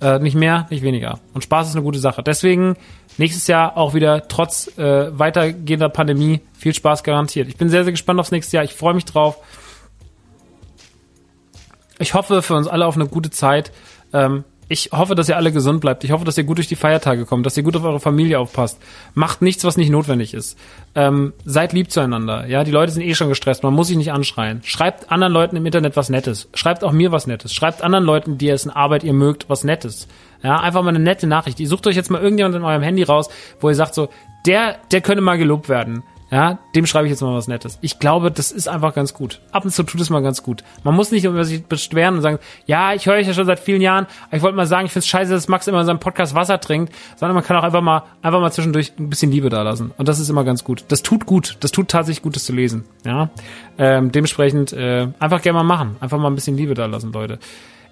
[0.00, 1.20] Äh, nicht mehr, nicht weniger.
[1.34, 2.22] Und Spaß ist eine gute Sache.
[2.22, 2.76] Deswegen
[3.18, 7.48] nächstes Jahr auch wieder trotz äh, weitergehender Pandemie viel Spaß garantiert.
[7.48, 8.64] Ich bin sehr, sehr gespannt aufs nächste Jahr.
[8.64, 9.36] Ich freue mich drauf.
[11.98, 13.70] Ich hoffe für uns alle auf eine gute Zeit.
[14.12, 16.04] Ähm, ich hoffe, dass ihr alle gesund bleibt.
[16.04, 18.38] Ich hoffe, dass ihr gut durch die Feiertage kommt, dass ihr gut auf eure Familie
[18.38, 18.78] aufpasst.
[19.14, 20.58] Macht nichts, was nicht notwendig ist.
[20.94, 22.46] Ähm, seid lieb zueinander.
[22.46, 23.62] Ja, die Leute sind eh schon gestresst.
[23.62, 24.62] Man muss sich nicht anschreien.
[24.64, 26.48] Schreibt anderen Leuten im Internet was Nettes.
[26.54, 27.52] Schreibt auch mir was Nettes.
[27.52, 30.08] Schreibt anderen Leuten, die es in Arbeit ihr mögt, was Nettes.
[30.42, 31.60] Ja, einfach mal eine nette Nachricht.
[31.60, 33.28] Ihr sucht euch jetzt mal irgendjemand in eurem Handy raus,
[33.60, 34.08] wo ihr sagt so,
[34.46, 36.02] der, der könnte mal gelobt werden.
[36.34, 37.78] Ja, dem schreibe ich jetzt mal was Nettes.
[37.80, 39.40] Ich glaube, das ist einfach ganz gut.
[39.52, 40.64] Ab und zu tut es mal ganz gut.
[40.82, 43.60] Man muss nicht über sich beschweren und sagen, ja, ich höre euch ja schon seit
[43.60, 45.86] vielen Jahren, aber ich wollte mal sagen, ich finde es scheiße, dass Max immer in
[45.86, 49.30] seinem Podcast Wasser trinkt, sondern man kann auch einfach mal, einfach mal zwischendurch ein bisschen
[49.30, 49.92] Liebe da lassen.
[49.96, 50.84] Und das ist immer ganz gut.
[50.88, 51.56] Das tut gut.
[51.60, 52.82] Das tut tatsächlich gut, das zu lesen.
[53.04, 53.30] Ja,
[53.78, 55.98] ähm, dementsprechend äh, einfach gerne mal machen.
[56.00, 57.38] Einfach mal ein bisschen Liebe da lassen, Leute.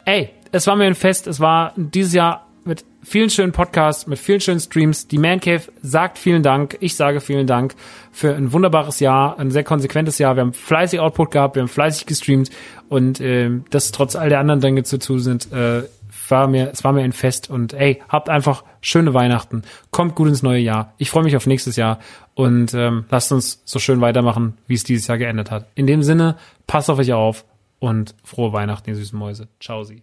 [0.04, 1.28] Ey, es war mir ein Fest.
[1.28, 5.08] Es war dieses Jahr mit vielen schönen Podcasts, mit vielen schönen Streams.
[5.08, 6.76] Die Man Cave sagt vielen Dank.
[6.80, 7.74] Ich sage vielen Dank
[8.10, 10.36] für ein wunderbares Jahr, ein sehr konsequentes Jahr.
[10.36, 12.50] Wir haben fleißig Output gehabt, wir haben fleißig gestreamt
[12.88, 15.52] und äh, das trotz all der anderen Dinge zu tun sind.
[15.52, 15.82] Äh,
[16.28, 20.28] war mir, es war mir ein Fest und ey, habt einfach schöne Weihnachten, kommt gut
[20.28, 20.94] ins neue Jahr.
[20.96, 21.98] Ich freue mich auf nächstes Jahr
[22.34, 25.66] und ähm, lasst uns so schön weitermachen, wie es dieses Jahr geendet hat.
[25.74, 26.36] In dem Sinne,
[26.66, 27.44] passt auf euch auf
[27.80, 29.48] und frohe Weihnachten, ihr süßen Mäuse.
[29.60, 30.02] Ciao sie.